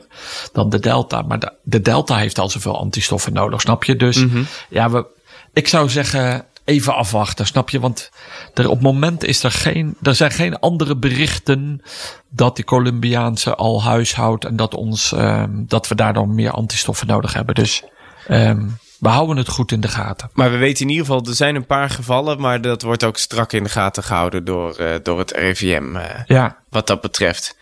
dan 0.53 0.69
de 0.69 0.79
Delta. 0.79 1.21
Maar 1.21 1.39
de, 1.39 1.53
de 1.63 1.81
Delta 1.81 2.17
heeft 2.17 2.39
al 2.39 2.49
zoveel 2.49 2.79
antistoffen 2.79 3.33
nodig, 3.33 3.61
snap 3.61 3.83
je? 3.83 3.95
Dus 3.95 4.17
Mhm. 4.25 4.43
ja, 4.69 4.89
we, 4.89 5.05
ik 5.53 5.67
zou 5.67 5.89
zeggen 5.89 6.45
even 6.65 6.95
afwachten, 6.95 7.45
snap 7.45 7.69
je? 7.69 7.79
Want 7.79 8.11
er, 8.53 8.65
op 8.67 8.73
het 8.73 8.81
moment 8.81 9.23
is 9.23 9.43
er 9.43 9.51
geen, 9.51 9.95
er 10.01 10.15
zijn 10.15 10.31
geen 10.31 10.59
andere 10.59 10.97
berichten 10.97 11.81
dat 12.29 12.55
die 12.55 12.65
Colombiaanse 12.65 13.55
al 13.55 13.83
huishoudt 13.83 14.45
en 14.45 14.55
dat, 14.55 14.73
ons, 14.75 15.11
ehm, 15.11 15.49
dat 15.53 15.87
we 15.87 15.95
daardoor 15.95 16.27
meer 16.29 16.51
antistoffen 16.51 17.07
nodig 17.07 17.33
hebben. 17.33 17.55
Dus 17.55 17.83
ehm, 18.27 18.67
we 18.99 19.07
houden 19.09 19.37
het 19.37 19.49
goed 19.49 19.71
in 19.71 19.81
de 19.81 19.87
gaten. 19.87 20.29
Maar 20.33 20.51
we 20.51 20.57
weten 20.57 20.81
in 20.83 20.89
ieder 20.89 21.05
geval, 21.05 21.25
er 21.25 21.35
zijn 21.35 21.55
een 21.55 21.65
paar 21.65 21.89
gevallen... 21.89 22.39
maar 22.41 22.61
dat 22.61 22.81
wordt 22.81 23.03
ook 23.03 23.17
strak 23.17 23.53
in 23.53 23.63
de 23.63 23.69
gaten 23.69 24.03
gehouden 24.03 24.45
door, 24.45 24.75
eh, 24.75 24.93
door 25.03 25.19
het 25.19 25.31
RIVM... 25.31 25.95
eh, 25.95 26.03
Ja. 26.25 26.57
wat 26.69 26.87
dat 26.87 27.01
betreft. 27.01 27.57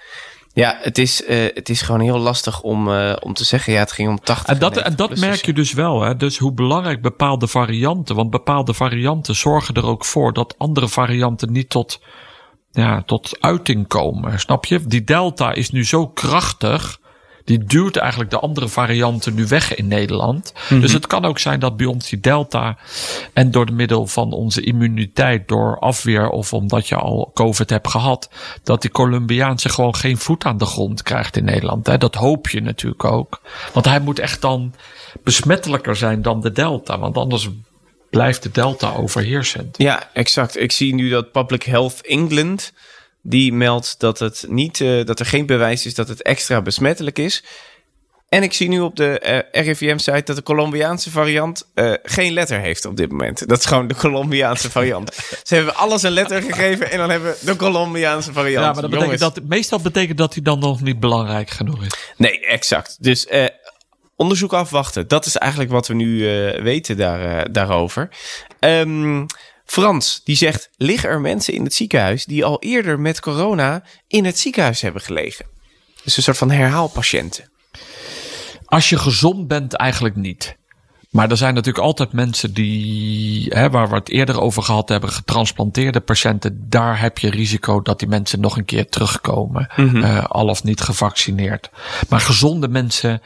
Ja, 0.54 0.78
het 0.82 0.98
is, 0.98 1.26
eh, 1.26 1.46
het 1.54 1.70
is 1.70 1.82
gewoon 1.82 2.02
heel 2.02 2.18
lastig 2.18 2.62
om, 2.62 2.92
eh, 2.92 3.16
om 3.20 3.34
te 3.34 3.44
zeggen. 3.44 3.74
Ja, 3.74 3.80
het 3.80 3.92
ging 3.92 4.10
om 4.10 4.20
80. 4.20 4.54
En 4.54 4.60
dat, 4.60 4.78
en 4.78 4.96
dat 4.96 5.10
90-plussers. 5.10 5.30
merk 5.30 5.46
je 5.46 5.54
dus 5.54 5.74
wel. 5.74 6.02
Hè? 6.02 6.16
Dus 6.16 6.38
hoe 6.38 6.54
belangrijk 6.54 7.02
bepaalde 7.02 7.48
varianten. 7.48 8.16
Want 8.16 8.30
bepaalde 8.30 8.74
varianten 8.74 9.36
zorgen 9.36 9.76
er 9.76 9.86
ook 9.86 10.06
voor 10.06 10.34
dat 10.34 10.56
andere 10.58 10.88
varianten 10.88 11.52
niet 11.52 11.70
tot, 11.70 12.02
ja, 12.72 13.04
tot 13.06 13.38
uiting 13.40 13.88
komen. 13.88 14.40
Snap 14.40 14.66
je? 14.66 14.86
Die 14.86 15.04
delta 15.04 15.54
is 15.54 15.70
nu 15.70 15.86
zo 15.86 16.08
krachtig. 16.08 17.00
Die 17.46 17.64
duwt 17.64 17.96
eigenlijk 17.96 18.32
de 18.32 18.40
andere 18.40 18.68
varianten 18.68 19.34
nu 19.34 19.48
weg 19.48 19.76
in 19.76 19.88
Nederland. 19.88 20.54
Dus 20.70 20.94
het 20.94 21.08
kan 21.08 21.26
ook 21.26 21.40
zijn 21.40 21.60
dat 21.60 21.78
bij 21.78 21.86
ons 21.86 22.10
die 22.10 22.20
delta. 22.20 22.78
En 23.34 23.52
door 23.52 23.66
de 23.66 23.72
middel 23.72 24.08
van 24.08 24.32
onze 24.32 24.62
immuniteit, 24.62 25.48
door 25.48 25.80
afweer 25.80 26.30
of 26.30 26.54
omdat 26.54 26.88
je 26.88 26.96
al 26.96 27.32
COVID 27.34 27.70
hebt 27.70 27.88
gehad. 27.88 28.30
Dat 28.64 28.82
die 28.82 28.92
Colombiaanse 28.92 29.70
gewoon 29.70 29.96
geen 29.96 30.18
voet 30.18 30.44
aan 30.44 30.58
de 30.58 30.66
grond 30.66 31.04
krijgt 31.04 31.38
in 31.38 31.46
Nederland. 31.46 31.88
Hè? 31.88 31.98
Dat 31.98 32.16
hoop 32.16 32.50
je 32.50 32.62
natuurlijk 32.62 33.04
ook. 33.04 33.42
Want 33.74 33.86
hij 33.86 34.00
moet 34.00 34.20
echt 34.20 34.42
dan 34.42 34.74
besmettelijker 35.24 35.96
zijn 35.96 36.22
dan 36.22 36.42
de 36.42 36.52
delta. 36.52 37.00
Want 37.00 37.18
anders 37.18 37.50
blijft 38.10 38.44
de 38.44 38.52
delta 38.52 38.94
overheersend. 38.94 39.78
Ja, 39.78 40.10
exact. 40.14 40.60
Ik 40.60 40.72
zie 40.72 40.94
nu 40.94 41.10
dat 41.10 41.32
Public 41.32 41.64
Health 41.64 42.02
England... 42.02 42.74
die 43.24 43.54
meldt 43.54 43.96
dat, 43.98 44.20
het 44.20 44.46
niet, 44.48 44.82
eh, 44.82 45.06
dat 45.06 45.20
er 45.20 45.26
geen 45.26 45.46
bewijs 45.46 45.86
is 45.86 45.96
dat 45.96 46.08
het 46.08 46.22
extra 46.22 46.62
besmettelijk 46.62 47.20
is. 47.20 47.44
En 48.30 48.44
ik 48.44 48.54
zie 48.54 48.68
nu 48.68 48.80
op 48.80 48.96
de 48.96 49.20
eh, 49.20 49.64
RIVM-site 49.66 50.22
dat 50.24 50.36
de 50.36 50.44
Colombiaanse 50.44 51.12
variant 51.12 51.70
eh, 51.74 51.94
geen 52.04 52.34
letter 52.34 52.60
heeft 52.60 52.86
op 52.86 52.98
dit 52.98 53.12
moment. 53.12 53.48
Dat 53.48 53.58
is 53.58 53.66
gewoon 53.66 53.88
de 53.88 53.96
Colombiaanse 53.96 54.72
variant. 54.72 55.16
Ze 55.44 55.56
hebben 55.56 55.76
alles 55.76 56.04
een 56.04 56.12
letter 56.12 56.42
gegeven 56.42 56.92
en 56.92 56.98
dan 56.98 57.10
hebben 57.10 57.32
we 57.32 57.46
de 57.46 57.56
Colombiaanse 57.56 58.34
variant. 58.34 58.66
Ja, 58.66 58.72
maar 58.72 58.82
dat 58.82 58.92
betekent 58.92 59.20
Jongens. 59.20 59.36
dat, 59.36 59.50
meestal 59.50 59.80
betekent 59.80 60.18
dat 60.18 60.34
hij 60.34 60.44
dan 60.44 60.60
nog 60.60 60.82
niet 60.82 61.00
belangrijk 61.00 61.50
genoeg 61.50 61.86
is. 61.86 61.94
Nee, 62.18 62.40
exact. 62.40 62.98
Dus 63.00 63.28
onderzoek 64.16 64.54
afwachten. 64.54 65.08
Dat 65.08 65.26
is 65.26 65.38
eigenlijk 65.38 65.72
wat 65.72 65.88
we 65.88 65.94
nu 65.94 66.26
weten 66.64 66.98
daar, 66.98 67.52
daarover. 67.52 68.10
Ehm, 68.60 69.26
Frans, 69.66 70.22
die 70.24 70.36
zegt... 70.36 70.70
liggen 70.76 71.10
er 71.10 71.22
mensen 71.22 71.54
in 71.54 71.64
het 71.64 71.74
ziekenhuis... 71.74 72.26
die 72.26 72.46
al 72.46 72.62
eerder 72.62 73.00
met 73.00 73.20
corona 73.20 73.84
in 74.08 74.26
het 74.26 74.40
ziekenhuis 74.40 74.82
hebben 74.82 75.02
gelegen? 75.02 75.46
Dus 76.04 76.18
een 76.18 76.24
soort 76.24 76.38
van 76.38 76.52
herhaalpatiënten. 76.52 77.52
als 78.66 78.90
je 78.90 78.98
gezond 78.98 79.48
bent, 79.48 79.74
eigenlijk 79.74 80.16
niet. 80.16 80.56
Maar 81.14 81.30
er 81.32 81.38
zijn 81.38 81.54
natuurlijk 81.54 81.86
altijd 81.86 82.14
mensen 82.14 82.54
die, 82.54 83.46
hè, 83.50 83.70
waar 83.70 83.90
we 83.90 83.96
het 83.96 84.10
eerder 84.10 84.42
over 84.42 84.64
gehad 84.64 84.90
hebben, 84.90 85.10
getransplanteerde 85.10 86.00
patiënten. 86.00 86.66
Daar 86.70 87.00
heb 87.02 87.18
je 87.18 87.30
risico 87.30 87.82
dat 87.82 88.00
die 88.00 88.08
mensen 88.08 88.40
nog 88.40 88.58
een 88.58 88.66
keer 88.66 88.90
terugkomen. 88.90 89.68
eh, 89.76 90.24
al 90.24 90.48
of 90.48 90.64
niet 90.64 90.82
gevaccineerd. 90.82 91.70
Maar 92.10 92.20
gezonde 92.20 92.68
mensen 92.68 93.22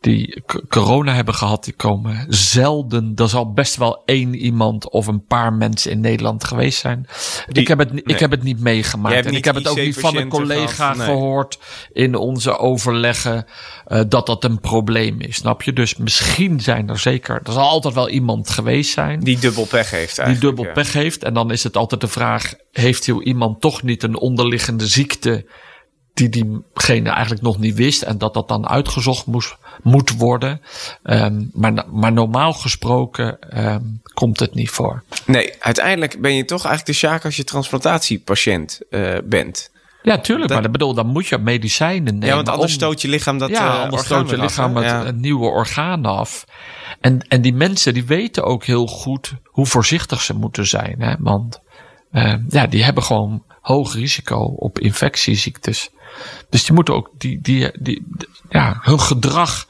die 0.00 0.42
corona 0.68 1.14
hebben 1.14 1.34
gehad, 1.34 1.64
die 1.64 1.74
komen 1.74 2.26
zelden. 2.28 3.12
Er 3.16 3.28
zal 3.28 3.52
best 3.52 3.76
wel 3.76 4.02
één 4.04 4.34
iemand 4.34 4.90
of 4.90 5.06
een 5.06 5.24
paar 5.26 5.52
mensen 5.52 5.90
in 5.90 6.00
Nederland 6.00 6.44
geweest 6.44 6.78
zijn. 6.80 7.06
Die- 7.48 7.62
ik, 7.62 7.68
heb 7.68 7.78
het, 7.78 7.92
nee. 7.92 8.02
ik 8.04 8.18
heb 8.18 8.30
het 8.30 8.42
niet 8.42 8.60
meegemaakt. 8.60 9.26
En 9.26 9.34
ik 9.34 9.44
heb 9.44 9.54
het 9.54 9.68
ook 9.68 9.76
niet 9.76 10.00
van 10.00 10.16
een 10.16 10.28
collega 10.28 10.94
nee. 10.94 11.06
gehoord 11.06 11.58
in 11.92 12.14
onze 12.14 12.58
overleggen 12.58 13.44
eh, 13.86 14.00
dat 14.08 14.26
dat 14.26 14.44
een 14.44 14.60
probleem 14.60 15.20
is. 15.20 15.36
Snap 15.36 15.62
je? 15.62 15.72
Dus 15.72 15.96
misschien 15.96 16.60
zijn 16.60 16.88
er 16.88 16.98
zeker, 16.98 17.29
er 17.36 17.52
zal 17.52 17.68
altijd 17.68 17.94
wel 17.94 18.08
iemand 18.08 18.50
geweest 18.50 18.92
zijn 18.92 19.20
Die 19.20 19.38
dubbel 19.38 19.64
pech 19.66 19.90
heeft 19.90 20.16
die 20.16 20.24
eigenlijk. 20.24 20.56
dubbel 20.56 20.64
ja. 20.64 20.82
pech 20.82 20.92
heeft. 20.92 21.22
En 21.22 21.34
dan 21.34 21.50
is 21.50 21.62
het 21.62 21.76
altijd 21.76 22.00
de 22.00 22.08
vraag: 22.08 22.54
heeft 22.72 23.06
heel 23.06 23.22
iemand 23.22 23.60
toch 23.60 23.82
niet 23.82 24.02
een 24.02 24.16
onderliggende 24.16 24.86
ziekte 24.86 25.46
die 26.14 26.28
diegene 26.28 27.10
eigenlijk 27.10 27.42
nog 27.42 27.58
niet 27.58 27.74
wist 27.74 28.02
en 28.02 28.18
dat 28.18 28.34
dat 28.34 28.48
dan 28.48 28.68
uitgezocht 28.68 29.26
moest, 29.26 29.56
moet 29.82 30.16
worden? 30.16 30.60
Ehm, 31.02 31.44
maar, 31.52 31.84
maar 31.90 32.12
normaal 32.12 32.52
gesproken 32.52 33.38
ehm, 33.40 33.84
komt 34.14 34.40
het 34.40 34.54
niet 34.54 34.70
voor. 34.70 35.02
Nee, 35.26 35.52
uiteindelijk 35.58 36.20
ben 36.20 36.34
je 36.34 36.44
toch 36.44 36.64
eigenlijk 36.64 36.86
de 36.86 37.06
sjaak 37.06 37.24
als 37.24 37.36
je 37.36 37.44
transplantatiepatiënt 37.44 38.80
eh, 38.90 39.16
bent. 39.24 39.70
Ja, 40.02 40.18
tuurlijk. 40.18 40.46
Dat- 40.48 40.50
maar 40.52 40.62
dat 40.62 40.72
bedoel, 40.72 40.94
dan 40.94 41.06
moet 41.06 41.26
je 41.26 41.38
medicijnen 41.38 42.12
nemen. 42.12 42.28
ja, 42.28 42.34
want 42.34 42.48
anders 42.48 42.72
om- 42.72 42.78
stoot 42.78 43.00
je 43.02 43.08
lichaam 43.08 43.38
dat 43.38 43.48
ja, 43.50 43.74
eh, 43.76 43.80
anders 43.82 44.04
stoot 44.04 44.30
je 44.30 44.38
lichaam 44.38 44.76
het 44.76 44.84
Ja. 44.84 45.04
een 45.06 45.20
nieuwe 45.20 45.46
orgaan 45.46 46.04
af. 46.04 46.44
En, 47.00 47.28
en 47.28 47.40
die 47.42 47.54
mensen 47.54 47.94
die 47.94 48.04
weten 48.04 48.44
ook 48.44 48.64
heel 48.64 48.86
goed 48.86 49.32
hoe 49.44 49.66
voorzichtig 49.66 50.22
ze 50.22 50.34
moeten 50.34 50.66
zijn. 50.66 50.96
Hè? 50.98 51.14
Want 51.18 51.60
eh, 52.10 52.34
ja, 52.48 52.66
die 52.66 52.84
hebben 52.84 53.02
gewoon 53.02 53.42
hoog 53.60 53.94
risico 53.94 54.36
op 54.38 54.78
infectieziektes. 54.78 55.90
Dus 56.50 56.64
die 56.64 56.74
moeten 56.74 56.94
ook, 56.94 57.10
die, 57.18 57.38
die, 57.42 57.70
die, 57.80 58.06
ja, 58.48 58.78
hun 58.82 59.00
gedrag 59.00 59.66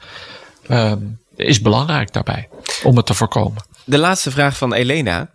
ehm, 0.67 0.99
is 1.35 1.61
belangrijk 1.61 2.13
daarbij 2.13 2.49
om 2.83 2.97
het 2.97 3.05
te 3.05 3.13
voorkomen. 3.13 3.63
De 3.85 3.97
laatste 3.97 4.31
vraag 4.31 4.57
van 4.57 4.73
Elena. 4.73 5.29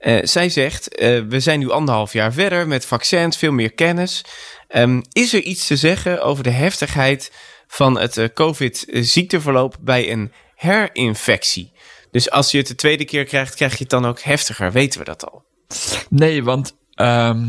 Eh, 0.00 0.18
zij 0.22 0.48
zegt, 0.48 0.94
eh, 0.94 1.20
we 1.28 1.40
zijn 1.40 1.58
nu 1.58 1.70
anderhalf 1.70 2.12
jaar 2.12 2.32
verder 2.32 2.68
met 2.68 2.86
vaccins, 2.86 3.36
veel 3.36 3.52
meer 3.52 3.72
kennis. 3.72 4.24
Ehm, 4.68 5.00
is 5.12 5.32
er 5.34 5.42
iets 5.42 5.66
te 5.66 5.76
zeggen 5.76 6.22
over 6.22 6.44
de 6.44 6.50
heftigheid 6.50 7.32
van 7.66 7.98
het 7.98 8.16
eh, 8.16 8.28
COVID-ziekteverloop 8.34 9.76
bij 9.80 10.12
een 10.12 10.32
herinfectie? 10.54 11.72
Dus 12.10 12.30
als 12.30 12.50
je 12.50 12.58
het 12.58 12.66
de 12.66 12.74
tweede 12.74 13.04
keer 13.04 13.24
krijgt, 13.24 13.54
krijg 13.54 13.72
je 13.72 13.78
het 13.78 13.90
dan 13.90 14.06
ook 14.06 14.20
heftiger. 14.20 14.72
Weten 14.72 14.98
we 14.98 15.04
dat 15.04 15.30
al? 15.30 15.44
Nee, 16.08 16.44
want 16.44 16.76
ehm, 16.94 17.46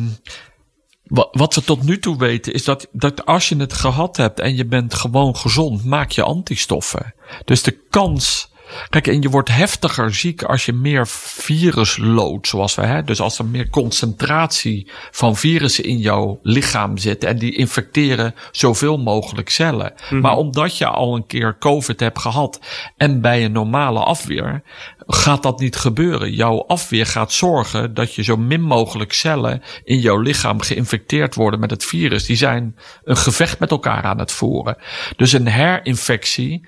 wa- 1.04 1.28
wat 1.32 1.56
we 1.56 1.64
tot 1.64 1.84
nu 1.84 2.00
toe 2.00 2.18
weten 2.18 2.54
is 2.54 2.64
dat, 2.64 2.88
dat 2.92 3.26
als 3.26 3.50
je 3.50 3.56
het 3.56 3.74
gehad 3.74 4.18
hebt 4.18 4.40
en 4.40 4.56
je 4.56 4.66
bent 4.66 4.94
gewoon 4.94 5.36
gezond, 5.36 5.86
maak 5.86 6.12
je 6.12 6.24
antistoffen. 6.24 7.14
Dus 7.46 7.64
de 7.64 7.86
kans. 7.90 8.51
Kijk, 8.90 9.08
en 9.08 9.22
je 9.22 9.30
wordt 9.30 9.50
heftiger 9.50 10.14
ziek 10.14 10.44
als 10.44 10.66
je 10.66 10.74
meer 10.74 11.08
virus 11.08 11.98
loodt, 11.98 12.48
zoals 12.48 12.76
we, 12.76 12.82
hè. 12.82 13.04
Dus 13.04 13.22
als 13.22 13.40
er 13.40 13.46
meer 13.46 13.70
concentratie 13.70 14.92
van 15.12 15.36
virussen 15.36 15.84
in 15.84 15.98
jouw 15.98 16.40
lichaam 16.44 16.98
zit 16.98 17.24
en 17.24 17.38
die 17.38 17.56
infecteren 17.56 18.36
zoveel 18.52 18.98
mogelijk 18.98 19.50
cellen. 19.50 19.94
Maar 20.10 20.36
omdat 20.36 20.78
je 20.78 20.88
al 20.88 21.16
een 21.16 21.26
keer 21.26 21.58
COVID 21.60 22.00
hebt 22.00 22.20
gehad 22.20 22.60
en 22.98 23.22
bij 23.22 23.46
een 23.46 23.52
normale 23.52 24.00
afweer, 24.00 24.64
gaat 25.08 25.44
dat 25.44 25.60
niet 25.60 25.76
gebeuren. 25.76 26.34
Jouw 26.34 26.66
afweer 26.68 27.06
gaat 27.06 27.32
zorgen 27.32 27.94
dat 27.94 28.16
je 28.16 28.24
zo 28.24 28.38
min 28.38 28.62
mogelijk 28.62 29.14
cellen 29.14 29.62
in 29.84 30.00
jouw 30.00 30.20
lichaam 30.20 30.62
geïnfecteerd 30.62 31.36
worden 31.36 31.60
met 31.60 31.70
het 31.70 31.86
virus. 31.86 32.26
Die 32.26 32.36
zijn 32.36 32.76
een 33.04 33.18
gevecht 33.18 33.60
met 33.60 33.72
elkaar 33.72 34.04
aan 34.04 34.20
het 34.20 34.32
voeren. 34.32 34.78
Dus 35.16 35.32
een 35.32 35.48
herinfectie, 35.48 36.68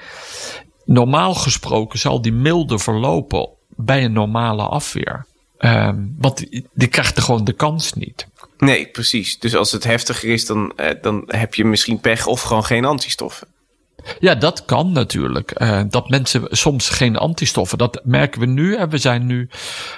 normaal 0.86 1.34
gesproken 1.34 2.00
zal 2.00 2.22
die 2.22 2.34
milder 2.34 2.80
verlopen 2.80 3.50
bij 3.70 4.04
een 4.04 4.14
normale 4.14 4.64
afweer. 4.64 5.26
Ehm, 5.58 5.96
want 6.18 6.38
die, 6.38 6.68
die 6.74 6.88
krijgt 6.88 7.18
er 7.18 7.24
gewoon 7.24 7.44
de 7.44 7.54
kans 7.54 7.94
niet. 7.94 8.28
Nee, 8.58 8.88
precies. 8.88 9.40
Dus 9.40 9.56
als 9.56 9.72
het 9.72 9.84
heftiger 9.84 10.30
is, 10.30 10.46
dan, 10.46 10.74
eh, 10.76 11.02
dan 11.02 11.24
heb 11.28 11.56
je 11.56 11.66
misschien 11.66 12.00
pech 12.00 12.26
of 12.28 12.42
gewoon 12.42 12.66
geen 12.66 12.86
antistoffen. 12.86 13.48
Ja, 14.20 14.36
dat 14.36 14.66
kan 14.66 14.92
natuurlijk. 14.92 15.52
Eh, 15.52 15.82
dat 15.90 16.10
mensen 16.10 16.48
soms 16.50 16.90
geen 16.90 17.18
antistoffen. 17.18 17.78
Dat 17.78 18.02
merken 18.04 18.40
we 18.40 18.46
nu. 18.46 18.76
En 18.76 18.90
we 18.90 18.98
zijn 18.98 19.26
nu. 19.26 19.50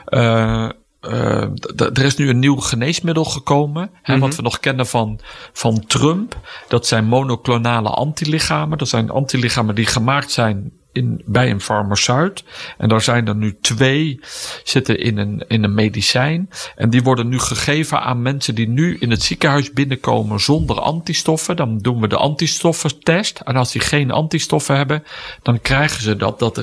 eh, 0.05 0.69
eh, 1.11 1.41
er 1.77 2.05
is 2.05 2.15
nu 2.15 2.29
een 2.29 2.39
nieuw 2.39 2.55
geneesmiddel 2.55 3.25
gekomen. 3.25 3.89
Hè, 4.01 4.19
wat 4.19 4.35
we 4.35 4.41
nog 4.41 4.59
kennen 4.59 4.87
van, 4.87 5.19
van 5.53 5.85
Trump. 5.87 6.39
Dat 6.67 6.87
zijn 6.87 7.05
monoclonale 7.05 7.89
antilichamen. 7.89 8.77
Dat 8.77 8.87
zijn 8.87 9.09
antilichamen 9.09 9.75
die 9.75 9.85
gemaakt 9.85 10.31
zijn 10.31 10.71
in, 10.95 11.21
bij 11.25 11.51
een 11.51 11.61
farmaceut. 11.61 12.43
En 12.77 12.89
daar 12.89 13.01
zijn 13.01 13.27
er 13.27 13.35
nu 13.35 13.57
twee 13.61 14.19
zitten 14.63 14.99
in 14.99 15.17
een, 15.17 15.45
in 15.47 15.63
een 15.63 15.73
medicijn. 15.73 16.49
En 16.75 16.89
die 16.89 17.03
worden 17.03 17.27
nu 17.27 17.39
gegeven 17.39 18.01
aan 18.01 18.21
mensen 18.21 18.55
die 18.55 18.67
nu 18.67 18.97
in 18.97 19.11
het 19.11 19.23
ziekenhuis 19.23 19.73
binnenkomen 19.73 20.39
zonder 20.39 20.79
antistoffen. 20.79 21.55
Dan 21.55 21.77
doen 21.77 22.01
we 22.01 22.07
de 22.07 22.17
antistoffentest. 22.17 23.39
En 23.39 23.55
als 23.55 23.71
die 23.71 23.81
geen 23.81 24.11
antistoffen 24.11 24.75
hebben, 24.75 25.03
dan 25.41 25.61
krijgen 25.61 26.01
ze 26.01 26.15
dat, 26.15 26.39
dat 26.39 26.57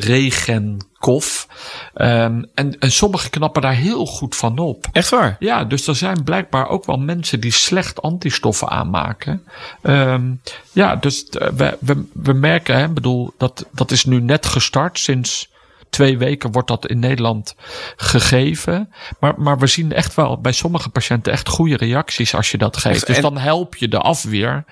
regenkof. 1.02 1.48
Ehm, 1.94 2.42
en, 2.54 2.78
en 2.78 2.92
sommigen 2.92 3.30
knappen 3.30 3.62
daar 3.62 3.74
heel 3.74 4.06
goed 4.06 4.36
van 4.36 4.58
op. 4.58 4.86
Echt 4.92 5.08
waar? 5.08 5.36
Ja, 5.38 5.64
dus 5.64 5.86
er 5.86 5.96
zijn 5.96 6.24
blijkbaar 6.24 6.68
ook 6.68 6.84
wel 6.86 6.98
mensen 6.98 7.40
die 7.40 7.52
slecht 7.52 8.02
antistoffen 8.02 8.68
aanmaken. 8.68 9.42
Ehm, 9.82 10.32
ja, 10.72 10.96
dus 10.96 11.28
eh, 11.28 11.48
we, 11.48 11.78
we, 11.80 12.04
we 12.12 12.32
merken, 12.32 12.78
hè, 12.78 12.88
bedoel, 12.88 13.34
dat, 13.38 13.66
dat 13.72 13.90
is 13.90 14.04
nu 14.04 14.20
net 14.20 14.46
gestart. 14.46 14.98
Sinds 14.98 15.50
twee 15.90 16.18
weken 16.18 16.52
wordt 16.52 16.68
dat 16.68 16.86
in 16.86 16.98
Nederland 16.98 17.54
gegeven. 17.96 18.92
Maar, 19.20 19.34
maar 19.36 19.58
we 19.58 19.66
zien 19.66 19.92
echt 19.92 20.14
wel 20.14 20.40
bij 20.40 20.52
sommige 20.52 20.88
patiënten 20.88 21.32
echt 21.32 21.48
goede 21.48 21.76
reacties 21.76 22.34
als 22.34 22.50
je 22.50 22.58
dat 22.58 22.76
geeft. 22.76 23.06
Dus 23.06 23.20
dan 23.20 23.38
help 23.38 23.76
je 23.76 23.88
de 23.88 23.98
afweer 23.98 24.64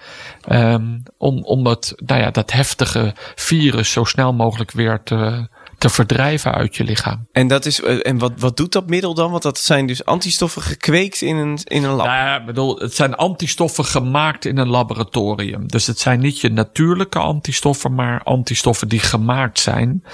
ehm, 0.44 0.98
om, 1.18 1.44
om 1.44 1.66
het, 1.66 1.92
nou 1.96 2.20
ja, 2.20 2.30
dat 2.30 2.52
heftige 2.52 3.14
virus 3.34 3.92
zo 3.92 4.04
snel 4.04 4.32
mogelijk 4.32 4.70
weer 4.70 5.02
te, 5.02 5.48
te 5.80 5.88
verdrijven 5.88 6.54
uit 6.54 6.76
je 6.76 6.84
lichaam. 6.84 7.28
En, 7.32 7.48
dat 7.48 7.66
is, 7.66 7.82
eh, 7.82 8.06
en 8.06 8.18
wat, 8.18 8.32
wat 8.36 8.56
doet 8.56 8.72
dat 8.72 8.86
middel 8.86 9.14
dan? 9.14 9.30
Want 9.30 9.42
dat 9.42 9.58
zijn 9.58 9.86
dus 9.86 10.04
antistoffen 10.04 10.62
gekweekt 10.62 11.20
in 11.20 11.36
een, 11.36 11.58
in 11.64 11.84
een 11.84 11.94
lab. 11.94 12.06
Nou 12.06 12.18
ja, 12.18 12.44
bedoel, 12.44 12.78
het 12.78 12.94
zijn 12.94 13.14
antistoffen 13.14 13.84
gemaakt 13.84 14.44
in 14.44 14.58
een 14.58 14.68
laboratorium. 14.68 15.68
Dus 15.68 15.86
het 15.86 15.98
zijn 15.98 16.20
niet 16.20 16.40
je 16.40 16.50
natuurlijke 16.50 17.18
antistoffen, 17.18 17.94
maar 17.94 18.22
antistoffen 18.22 18.88
die 18.88 19.00
gemaakt 19.00 19.58
zijn. 19.58 20.04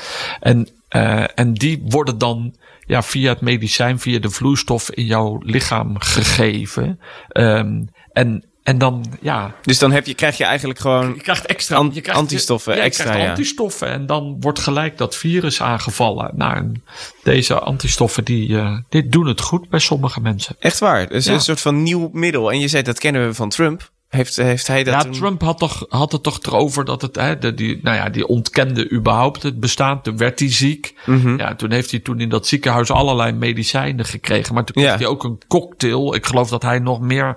En, 0.40 0.68
eh, 0.88 1.24
en 1.34 1.54
die 1.54 1.82
worden 1.84 2.18
dan 2.18 2.56
ja, 2.86 3.02
via 3.02 3.28
het 3.28 3.40
medicijn, 3.40 3.98
via 3.98 4.18
de 4.18 4.30
vloeistof 4.30 4.90
in 4.90 5.04
jouw 5.04 5.38
lichaam 5.42 5.98
gegeven. 5.98 7.00
Ehm, 7.28 7.82
en, 8.12 8.44
en 8.66 8.78
dan, 8.78 9.04
ja, 9.20 9.54
Dus 9.62 9.78
dan 9.78 9.92
heb 9.92 10.06
je, 10.06 10.14
krijg 10.14 10.36
je 10.36 10.44
eigenlijk 10.44 10.78
gewoon... 10.78 11.14
je 11.14 11.20
krijgt 11.20 11.46
extra 11.46 11.76
An- 11.76 11.90
je 11.92 12.00
krijgt, 12.00 12.20
antistoffen 12.20 12.72
ja, 12.72 12.78
je 12.78 12.84
extra, 12.84 13.04
krijgt 13.04 13.22
ja. 13.22 13.28
antistoffen 13.30 13.88
en 13.88 14.06
dan 14.06 14.36
wordt 14.40 14.58
gelijk 14.58 14.98
dat 14.98 15.16
virus 15.16 15.62
aangevallen. 15.62 16.30
Nou, 16.34 16.56
en 16.56 16.82
deze 17.22 17.58
antistoffen 17.58 18.24
die, 18.24 18.58
eh, 18.58 18.76
die 18.88 19.08
doen 19.08 19.26
het 19.26 19.40
goed 19.40 19.68
bij 19.68 19.80
sommige 19.80 20.20
mensen. 20.20 20.56
Echt 20.58 20.78
waar. 20.78 21.08
Dus 21.08 21.24
Ja. 21.26 21.32
een 21.32 21.40
soort 21.40 21.60
van 21.60 21.82
nieuw 21.82 22.10
middel. 22.12 22.52
En 22.52 22.60
je 22.60 22.68
zei, 22.68 22.82
dat 22.82 22.98
kennen 22.98 23.26
we 23.26 23.34
van 23.34 23.48
Trump. 23.48 23.90
Heeft, 24.08 24.36
heeft 24.36 24.66
hij 24.66 24.84
dat 24.84 24.94
Ja, 24.94 25.00
toen- 25.00 25.12
Trump 25.12 25.40
had, 25.42 25.58
toch, 25.58 25.86
had 25.88 26.12
het 26.12 26.22
toch 26.22 26.38
erover 26.42 26.84
dat 26.84 27.02
het, 27.02 27.16
hè, 27.16 27.38
de, 27.38 27.54
die, 27.54 27.78
nou 27.82 27.96
ja, 27.96 28.08
die 28.08 28.26
ontkende 28.26 28.90
überhaupt 28.90 29.42
het 29.42 29.60
bestaan. 29.60 30.02
Toen 30.02 30.16
werd 30.16 30.38
hij 30.38 30.52
ziek. 30.52 30.94
Mhm. 31.06 31.36
Ja, 31.38 31.54
toen 31.54 31.70
heeft 31.70 31.90
hij 31.90 32.00
toen 32.00 32.20
in 32.20 32.28
dat 32.28 32.46
ziekenhuis 32.46 32.90
allerlei 32.90 33.32
medicijnen 33.32 34.04
gekregen. 34.04 34.54
Maar 34.54 34.64
toen 34.64 34.74
kreeg 34.74 34.90
Ja. 34.90 34.96
hij 34.96 35.06
ook 35.06 35.24
een 35.24 35.38
cocktail. 35.48 36.14
Ik 36.14 36.26
geloof 36.26 36.48
dat 36.48 36.62
hij 36.62 36.78
nog 36.78 37.00
meer 37.00 37.36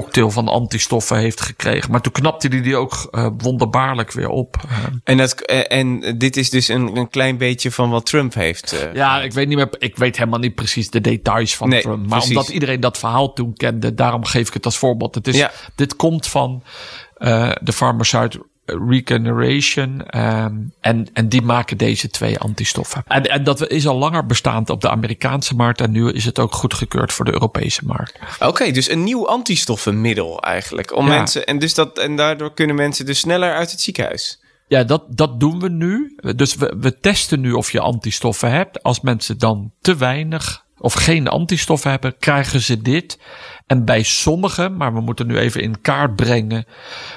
cocktail 0.00 0.30
van 0.30 0.48
antistoffen 0.48 1.16
heeft 1.16 1.40
gekregen. 1.40 1.90
Maar 1.90 2.00
toen 2.00 2.12
knapte 2.12 2.48
hij 2.48 2.62
die 2.62 2.76
ook 2.76 3.08
eh, 3.10 3.26
wonderbaarlijk 3.38 4.12
weer 4.12 4.28
op. 4.28 4.56
Eh, 4.68 4.76
En, 5.04 5.16
dat, 5.16 5.40
eh, 5.40 5.78
en 5.78 6.18
dit 6.18 6.36
is 6.36 6.50
dus 6.50 6.68
een, 6.68 6.96
een 6.96 7.08
klein 7.08 7.36
beetje 7.36 7.70
van 7.70 7.90
wat 7.90 8.06
Trump 8.06 8.34
heeft. 8.34 8.88
Ja, 8.94 9.22
ik 9.22 9.32
weet 9.32 9.48
niet 9.48 9.56
meer. 9.56 9.68
Ik 9.78 9.96
weet 9.96 10.16
helemaal 10.16 10.38
niet 10.38 10.54
precies 10.54 10.90
de 10.90 11.00
details 11.00 11.56
van 11.56 11.68
Nee, 11.68 11.80
Trump. 11.80 11.98
Maar 11.98 12.08
precies. 12.18 12.28
omdat 12.36 12.48
iedereen 12.48 12.80
dat 12.80 12.98
verhaal 12.98 13.32
toen 13.32 13.54
kende, 13.54 13.94
daarom 13.94 14.24
geef 14.24 14.48
ik 14.48 14.54
het 14.54 14.64
als 14.64 14.78
voorbeeld. 14.78 15.14
Het 15.14 15.26
is, 15.28 15.36
Ja. 15.36 15.50
Dit 15.74 15.96
komt 15.96 16.26
van 16.26 16.62
eh, 17.14 17.52
de 17.62 17.72
farmaceut 17.72 18.38
Regeneration. 18.66 20.06
ehm, 20.06 20.54
en, 20.80 21.06
en 21.12 21.28
die 21.28 21.42
maken 21.42 21.76
deze 21.76 22.08
twee 22.08 22.38
antistoffen. 22.38 23.02
En, 23.06 23.22
en 23.22 23.44
dat 23.44 23.68
is 23.68 23.86
al 23.86 23.98
langer 23.98 24.26
bestaand 24.26 24.70
op 24.70 24.80
de 24.80 24.90
Amerikaanse 24.90 25.54
markt. 25.54 25.80
En 25.80 25.90
nu 25.90 26.10
is 26.12 26.24
het 26.24 26.38
ook 26.38 26.52
goedgekeurd 26.54 27.12
voor 27.12 27.24
de 27.24 27.32
Europese 27.32 27.80
markt. 27.84 28.18
Oké, 28.40 28.70
dus 28.70 28.90
een 28.90 29.04
nieuw 29.04 29.28
antistoffenmiddel 29.28 30.40
eigenlijk. 30.42 30.96
Om 30.96 31.06
Ja. 31.08 31.16
mensen, 31.16 31.46
en, 31.46 31.58
dus 31.58 31.74
dat, 31.74 31.98
en 31.98 32.16
daardoor 32.16 32.54
kunnen 32.54 32.76
mensen 32.76 33.06
dus 33.06 33.18
sneller 33.18 33.54
uit 33.54 33.70
het 33.70 33.80
ziekenhuis. 33.80 34.42
Ja, 34.68 34.84
dat, 34.84 35.02
dat 35.08 35.40
doen 35.40 35.60
we 35.60 35.68
nu. 35.68 36.16
Dus 36.36 36.54
we, 36.54 36.76
we 36.80 37.00
testen 37.00 37.40
nu 37.40 37.52
of 37.52 37.72
je 37.72 37.80
antistoffen 37.80 38.50
hebt. 38.50 38.82
Als 38.82 39.00
mensen 39.00 39.38
dan 39.38 39.72
te 39.80 39.96
weinig 39.96 40.63
of 40.84 40.92
geen 40.92 41.28
antistoffen 41.28 41.90
hebben, 41.90 42.18
krijgen 42.18 42.60
ze 42.60 42.82
dit. 42.82 43.18
En 43.66 43.84
bij 43.84 44.02
sommigen, 44.02 44.76
maar 44.76 44.94
we 44.94 45.00
moeten 45.00 45.26
nu 45.26 45.38
even 45.38 45.60
in 45.60 45.80
kaart 45.80 46.16
brengen, 46.16 46.66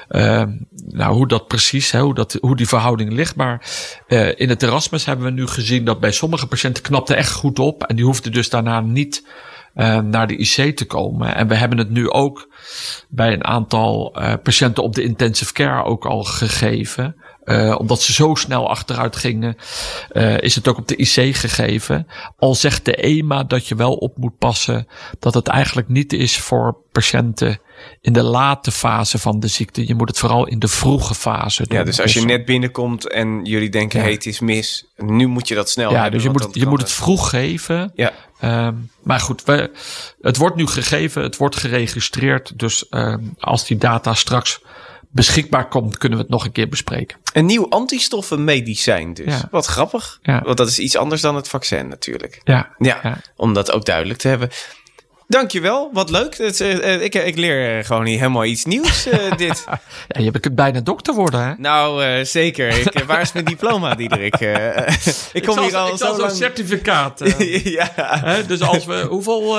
uh, 0.09 0.43
nou, 0.85 1.15
hoe 1.15 1.27
dat 1.27 1.47
precies, 1.47 1.91
hoe, 1.91 2.13
dat, 2.13 2.37
hoe 2.41 2.55
die 2.55 2.67
verhouding 2.67 3.11
ligt. 3.11 3.35
Maar 3.35 3.65
uh, 4.07 4.39
in 4.39 4.49
het 4.49 4.63
Erasmus 4.63 5.05
hebben 5.05 5.25
we 5.25 5.31
nu 5.31 5.47
gezien 5.47 5.85
dat 5.85 5.99
bij 5.99 6.11
sommige 6.11 6.47
patiënten 6.47 6.83
knapte 6.83 7.15
echt 7.15 7.31
goed 7.31 7.59
op. 7.59 7.83
En 7.83 7.95
die 7.95 8.05
hoefden 8.05 8.31
dus 8.31 8.49
daarna 8.49 8.81
niet 8.81 9.27
uh, 9.75 9.99
naar 9.99 10.27
de 10.27 10.37
IC 10.37 10.77
te 10.77 10.85
komen. 10.85 11.35
En 11.35 11.47
we 11.47 11.55
hebben 11.55 11.77
het 11.77 11.89
nu 11.89 12.09
ook 12.09 12.53
bij 13.09 13.33
een 13.33 13.45
aantal 13.45 14.15
uh, 14.19 14.33
patiënten 14.43 14.83
op 14.83 14.95
de 14.95 15.03
intensive 15.03 15.53
care 15.53 15.83
ook 15.83 16.05
al 16.05 16.23
gegeven. 16.23 17.15
Uh, 17.49 17.75
omdat 17.79 18.01
ze 18.01 18.13
zo 18.13 18.35
snel 18.35 18.69
achteruit 18.69 19.15
gingen, 19.15 19.57
uh, 20.11 20.37
is 20.41 20.55
het 20.55 20.67
ook 20.67 20.77
op 20.77 20.87
de 20.87 20.95
IC 20.95 21.35
gegeven. 21.35 22.07
Al 22.37 22.55
zegt 22.55 22.85
de 22.85 22.95
EMA 22.95 23.43
dat 23.43 23.67
je 23.67 23.75
wel 23.75 23.93
op 23.93 24.17
moet 24.17 24.37
passen 24.37 24.87
dat 25.19 25.33
het 25.33 25.47
eigenlijk 25.47 25.87
niet 25.87 26.13
is 26.13 26.39
voor 26.39 26.77
patiënten 26.91 27.59
in 28.01 28.13
de 28.13 28.23
late 28.23 28.71
fase 28.71 29.17
van 29.17 29.39
de 29.39 29.47
ziekte. 29.47 29.87
Je 29.87 29.95
moet 29.95 30.07
het 30.07 30.19
vooral 30.19 30.47
in 30.47 30.59
de 30.59 30.67
vroege 30.67 31.15
fase 31.15 31.67
doen. 31.67 31.77
Ja, 31.77 31.83
dus 31.83 32.01
als 32.01 32.13
je 32.13 32.25
net 32.25 32.45
binnenkomt 32.45 33.11
en 33.11 33.45
jullie 33.45 33.69
denken, 33.69 33.99
ja. 33.99 34.05
hey, 34.05 34.13
het 34.13 34.25
is 34.25 34.39
mis, 34.39 34.85
nu 34.95 35.27
moet 35.27 35.47
je 35.47 35.55
dat 35.55 35.69
snel 35.69 35.91
Ja, 35.91 36.01
hebben, 36.01 36.11
dus 36.11 36.23
je 36.23 36.29
moet, 36.29 36.47
je 36.51 36.67
moet 36.67 36.81
het 36.81 36.91
vroeg 36.91 37.29
geven. 37.29 37.91
Ja. 37.95 38.11
Um, 38.67 38.89
maar 39.03 39.19
goed, 39.19 39.43
we, 39.43 39.71
het 40.21 40.37
wordt 40.37 40.55
nu 40.55 40.67
gegeven, 40.67 41.21
het 41.23 41.37
wordt 41.37 41.55
geregistreerd. 41.55 42.59
Dus 42.59 42.85
um, 42.89 43.35
als 43.39 43.65
die 43.65 43.77
data 43.77 44.13
straks 44.13 44.61
beschikbaar 45.17 45.67
komt, 45.67 45.97
kunnen 45.97 46.17
we 46.17 46.23
het 46.23 46.33
nog 46.33 46.45
een 46.45 46.51
keer 46.51 46.69
bespreken. 46.69 47.17
Een 47.33 47.45
nieuw 47.45 47.69
antistoffenmedicijn 47.69 49.13
dus. 49.13 49.25
Ja. 49.33 49.47
Wat 49.51 49.65
grappig. 49.65 50.19
Ja. 50.21 50.41
Want 50.45 50.57
dat 50.57 50.67
is 50.67 50.79
iets 50.79 50.97
anders 50.97 51.21
dan 51.21 51.35
het 51.35 51.47
vaccin 51.47 51.87
natuurlijk. 51.87 52.41
Ja, 52.43 52.69
Ja, 52.77 52.99
Ja. 53.03 53.17
om 53.35 53.53
dat 53.53 53.71
ook 53.71 53.85
duidelijk 53.85 54.19
te 54.19 54.27
hebben. 54.27 54.49
Dankjewel, 55.29 55.89
wat 55.93 56.09
leuk. 56.09 56.37
Het, 56.37 56.61
eh, 56.61 56.93
eh, 56.93 57.01
ik, 57.01 57.15
ik 57.15 57.35
leer 57.37 57.85
gewoon 57.85 58.05
hier 58.05 58.17
helemaal 58.17 58.45
iets 58.45 58.65
nieuws, 58.65 59.05
eh, 59.07 59.31
dit. 59.37 59.65
ja 60.07 60.21
je 60.21 60.39
kunt 60.39 60.55
bijna 60.55 60.79
dokter 60.79 61.13
worden, 61.13 61.41
hè? 61.41 61.53
Nou, 61.57 62.03
eh, 62.03 62.23
zeker. 62.25 62.67
Ik, 62.77 63.03
waar 63.07 63.21
is 63.21 63.31
mijn 63.31 63.45
diploma, 63.55 63.95
Diederik? 63.95 64.35
Ik 65.33 65.43
kom 65.43 65.53
zal, 65.53 65.63
hier 65.63 65.75
al 65.77 65.91
ik 65.91 65.97
zal 65.97 66.07
zo 66.07 66.13
zo'n 66.13 66.19
lang... 66.25 66.31
certificaat. 66.37 67.21
eh, 67.21 67.65
ja. 67.65 67.91
hè, 67.97 68.45
dus 68.45 68.61
als 68.61 68.85
we, 68.85 69.05
hoeveel 69.09 69.57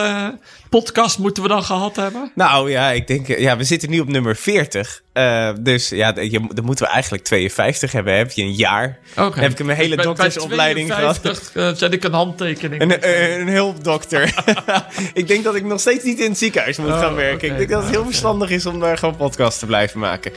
podcasts 0.68 1.16
moeten 1.16 1.42
we 1.42 1.48
dan 1.48 1.62
gehad 1.62 1.96
hebben? 1.96 2.32
Nou 2.34 2.70
ja, 2.70 2.90
ik 2.90 3.06
denk, 3.06 3.28
eh, 3.28 3.38
ja, 3.38 3.56
we 3.56 3.64
zitten 3.64 3.90
nu 3.90 4.00
op 4.00 4.08
nummer 4.08 4.36
40. 4.36 5.02
Eh, 5.12 5.50
dus 5.60 5.88
ja, 5.88 6.14
je, 6.20 6.40
dan 6.54 6.64
moeten 6.64 6.86
we 6.86 6.92
eigenlijk 6.92 7.24
52 7.24 7.92
hebben. 7.92 8.16
Heb 8.16 8.30
je 8.30 8.42
een 8.42 8.54
jaar? 8.54 8.98
Heb 9.14 9.50
ik 9.50 9.64
mijn 9.64 9.78
hele 9.78 9.96
bij 9.96 10.04
doktersopleiding 10.04 10.94
gehad? 10.94 11.20
52, 11.20 11.62
eh, 11.62 11.74
zet 11.74 11.92
ik 11.92 12.04
een 12.04 12.12
handtekening. 12.12 12.82
Een, 12.82 13.48
hulpdokter. 13.48 14.44
ik 15.14 15.28
denk 15.28 15.44
dat 15.44 15.54
ik 15.54 15.64
nog 15.64 15.80
steeds 15.80 16.04
niet 16.04 16.18
in 16.18 16.28
het 16.28 16.38
ziekenhuis 16.38 16.76
moet 16.76 16.90
Oh, 16.90 16.98
gaan 16.98 17.14
werken. 17.14 17.50
Ik 17.50 17.56
denk 17.56 17.70
dat 17.70 17.82
het 17.82 17.90
heel 17.90 18.04
verstandig 18.04 18.50
is 18.50 18.66
om 18.66 18.80
daar 18.80 18.98
gewoon 18.98 19.16
podcast 19.16 19.58
te 19.58 19.66
blijven 19.66 20.00
maken. 20.00 20.32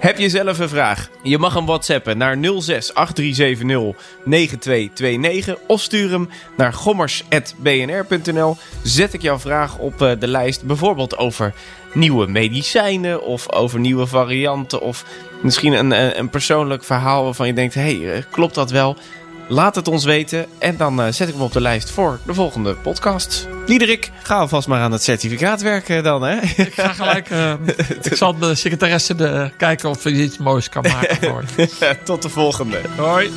Heb 0.00 0.18
je 0.18 0.28
zelf 0.28 0.58
een 0.58 0.68
vraag? 0.68 1.10
Je 1.22 1.38
mag 1.38 1.54
hem 1.54 1.66
whatsappen 1.66 2.18
naar 2.18 2.36
06 2.40 2.94
8370 2.94 4.04
9229 4.24 5.56
of 5.66 5.80
stuur 5.80 6.10
hem 6.10 6.28
naar 6.56 6.72
gommers.bnr.nl. 6.72 8.56
Zet 8.82 9.12
ik 9.12 9.22
jouw 9.22 9.38
vraag 9.38 9.67
op 9.76 10.02
eh, 10.02 10.10
de 10.18 10.28
lijst, 10.28 10.62
bijvoorbeeld 10.64 11.16
over 11.16 11.52
nieuwe 11.92 12.26
medicijnen 12.26 13.22
of 13.22 13.52
over 13.52 13.80
nieuwe 13.80 14.06
varianten 14.06 14.80
of 14.80 15.04
misschien 15.42 15.72
een, 15.72 15.90
een, 15.90 16.18
een 16.18 16.28
persoonlijk 16.30 16.84
verhaal 16.84 17.24
waarvan 17.24 17.46
je 17.46 17.52
denkt, 17.52 17.74
hé, 17.74 17.98
hey, 18.00 18.12
eh, 18.14 18.22
klopt 18.30 18.54
dat 18.54 18.70
wel? 18.70 18.96
Laat 19.50 19.74
het 19.74 19.88
ons 19.88 20.04
weten 20.04 20.46
en 20.58 20.76
dan 20.76 21.02
eh, 21.02 21.12
zet 21.12 21.28
ik 21.28 21.34
hem 21.34 21.42
op 21.42 21.52
de 21.52 21.60
lijst 21.60 21.90
voor 21.90 22.18
de 22.26 22.34
volgende 22.34 22.74
podcast. 22.74 23.48
Liederik, 23.66 24.10
ga 24.22 24.38
alvast 24.38 24.68
maar 24.68 24.80
aan 24.80 24.92
het 24.92 25.02
certificaat 25.02 25.62
werken 25.62 26.02
dan, 26.02 26.22
hè? 26.22 26.36
Ik 26.56 26.74
ga 26.74 26.92
gelijk. 26.92 27.30
eh, 27.30 27.52
ik 28.02 28.14
zal 28.16 28.38
de 28.38 28.54
secretaresse 28.54 29.14
de, 29.14 29.50
kijken 29.56 29.88
of 29.88 30.04
je 30.04 30.10
iets 30.10 30.38
moois 30.38 30.68
kan 30.68 30.82
maken 30.92 31.16
voor. 31.30 31.44
Tot 32.04 32.22
de 32.22 32.28
volgende. 32.28 32.80
Hoi. 32.96 33.30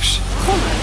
Vraag 0.00 0.79